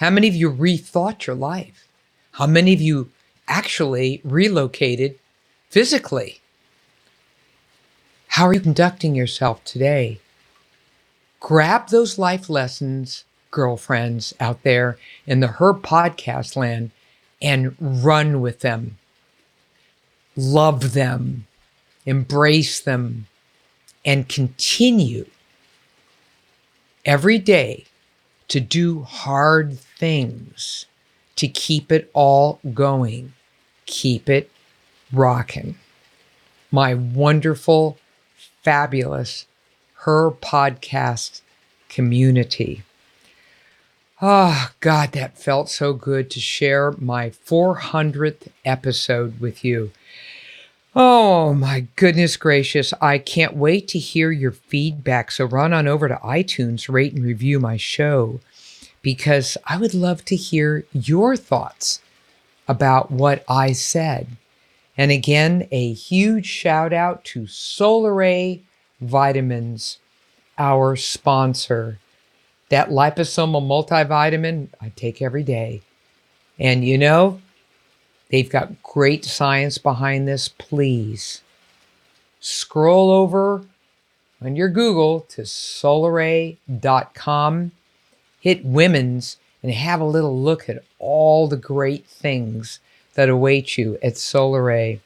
How 0.00 0.08
many 0.08 0.28
of 0.28 0.34
you 0.34 0.50
rethought 0.50 1.26
your 1.26 1.36
life? 1.36 1.86
How 2.32 2.46
many 2.46 2.72
of 2.72 2.80
you 2.80 3.10
actually 3.46 4.22
relocated 4.24 5.18
physically? 5.68 6.40
How 8.28 8.46
are 8.46 8.54
you 8.54 8.60
conducting 8.60 9.14
yourself 9.14 9.62
today? 9.62 10.20
Grab 11.38 11.88
those 11.88 12.18
life 12.18 12.48
lessons, 12.48 13.24
girlfriends 13.50 14.32
out 14.40 14.62
there 14.62 14.96
in 15.26 15.40
the 15.40 15.48
Her 15.48 15.74
podcast 15.74 16.56
land, 16.56 16.92
and 17.42 17.76
run 17.78 18.40
with 18.40 18.60
them. 18.60 18.96
Love 20.34 20.94
them, 20.94 21.46
embrace 22.06 22.80
them, 22.80 23.26
and 24.02 24.30
continue 24.30 25.26
every 27.04 27.36
day 27.36 27.84
to 28.50 28.58
do 28.60 29.02
hard 29.02 29.78
things 29.78 30.86
to 31.36 31.46
keep 31.46 31.90
it 31.90 32.10
all 32.12 32.58
going, 32.74 33.32
keep 33.86 34.28
it 34.28 34.50
rocking. 35.12 35.76
My 36.70 36.94
wonderful, 36.94 37.96
fabulous 38.62 39.46
Her 40.04 40.30
podcast 40.30 41.42
community. 41.88 42.82
Oh, 44.20 44.70
God, 44.80 45.12
that 45.12 45.38
felt 45.38 45.70
so 45.70 45.92
good 45.92 46.28
to 46.32 46.40
share 46.40 46.92
my 46.98 47.30
400th 47.30 48.48
episode 48.64 49.40
with 49.40 49.64
you. 49.64 49.92
Oh 50.94 51.54
my 51.54 51.86
goodness 51.94 52.36
gracious. 52.36 52.92
I 53.00 53.18
can't 53.18 53.54
wait 53.54 53.86
to 53.88 53.98
hear 53.98 54.32
your 54.32 54.50
feedback. 54.50 55.30
So 55.30 55.44
run 55.44 55.72
on 55.72 55.86
over 55.86 56.08
to 56.08 56.16
iTunes, 56.16 56.92
rate 56.92 57.12
and 57.12 57.24
review 57.24 57.60
my 57.60 57.76
show 57.76 58.40
because 59.00 59.56
I 59.66 59.76
would 59.76 59.94
love 59.94 60.24
to 60.26 60.36
hear 60.36 60.84
your 60.92 61.36
thoughts 61.36 62.00
about 62.66 63.10
what 63.10 63.44
I 63.48 63.72
said. 63.72 64.28
And 64.96 65.10
again, 65.12 65.68
a 65.70 65.92
huge 65.92 66.46
shout 66.46 66.92
out 66.92 67.24
to 67.26 67.42
Solaray 67.42 68.60
Vitamins, 69.00 69.98
our 70.58 70.96
sponsor. 70.96 71.98
That 72.68 72.88
liposomal 72.90 73.62
multivitamin 73.62 74.68
I 74.80 74.90
take 74.96 75.22
every 75.22 75.42
day. 75.44 75.82
And 76.58 76.84
you 76.84 76.98
know, 76.98 77.40
They've 78.30 78.48
got 78.48 78.82
great 78.82 79.24
science 79.24 79.78
behind 79.78 80.28
this. 80.28 80.48
Please 80.48 81.42
scroll 82.40 83.10
over 83.10 83.64
on 84.42 84.56
your 84.56 84.68
Google 84.68 85.20
to 85.30 85.42
solaray.com, 85.42 86.58
hit 88.40 88.64
women's, 88.64 89.36
and 89.62 89.72
have 89.72 90.00
a 90.00 90.04
little 90.04 90.40
look 90.40 90.68
at 90.68 90.82
all 90.98 91.46
the 91.46 91.56
great 91.56 92.06
things 92.06 92.80
that 93.14 93.28
await 93.28 93.76
you 93.76 93.98
at 94.02 94.14
Solaray. 94.14 95.00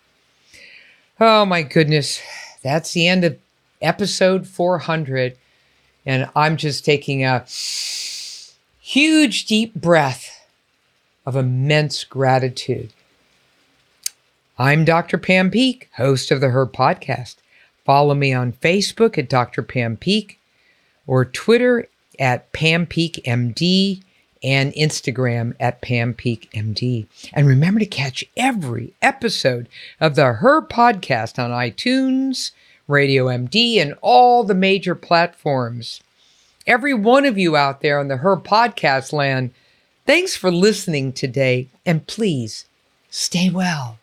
Oh 1.21 1.45
my 1.45 1.63
goodness, 1.63 2.21
that's 2.63 2.93
the 2.93 3.09
end 3.09 3.25
of 3.25 3.37
episode 3.83 4.47
400. 4.47 5.37
And 6.07 6.29
I'm 6.37 6.57
just 6.57 6.85
taking 6.85 7.25
a 7.25 7.45
huge, 8.81 9.47
deep 9.47 9.75
breath 9.75 10.47
of 11.27 11.35
immense 11.35 12.05
gratitude. 12.05 12.93
I'm 14.57 14.85
Dr. 14.85 15.19
Pam 15.19 15.51
Peeke, 15.51 15.89
host 15.97 16.31
of 16.31 16.41
the 16.41 16.51
Her 16.51 16.65
Podcast. 16.65 17.35
Follow 17.85 18.15
me 18.15 18.33
on 18.33 18.53
Facebook 18.53 19.19
at 19.19 19.29
Dr. 19.29 19.65
Pam 19.65 19.97
Peeke 19.97 20.39
or 21.09 21.25
Twitter 21.25 21.89
at 22.21 22.53
Pam 22.53 22.87
Peeke 22.87 23.21
MD 23.25 24.01
and 24.45 24.73
Instagram 24.75 25.57
at 25.59 25.81
Pam 25.81 26.15
Peeke 26.15 26.49
MD. 26.53 27.07
And 27.33 27.49
remember 27.49 27.81
to 27.81 27.87
catch 27.87 28.25
every 28.37 28.95
episode 29.03 29.69
of 30.01 30.15
the 30.15 30.35
Her 30.35 30.63
Podcast 30.63 31.37
on 31.43 31.51
iTunes, 31.51 32.53
Radio 32.87 33.27
MD, 33.27 33.83
and 33.83 33.97
all 34.03 34.45
the 34.45 34.55
major 34.55 34.95
platforms. 34.95 36.01
Every 36.65 36.95
one 36.95 37.25
of 37.25 37.37
you 37.37 37.57
out 37.57 37.81
there 37.81 37.99
on 37.99 38.07
the 38.07 38.19
Her 38.19 38.37
Podcast 38.37 39.13
land, 39.13 39.51
thanks 40.07 40.37
for 40.37 40.53
listening 40.53 41.13
today. 41.13 41.67
And 41.85 42.07
please 42.07 42.67
stay 43.11 43.51
well. 43.51 43.99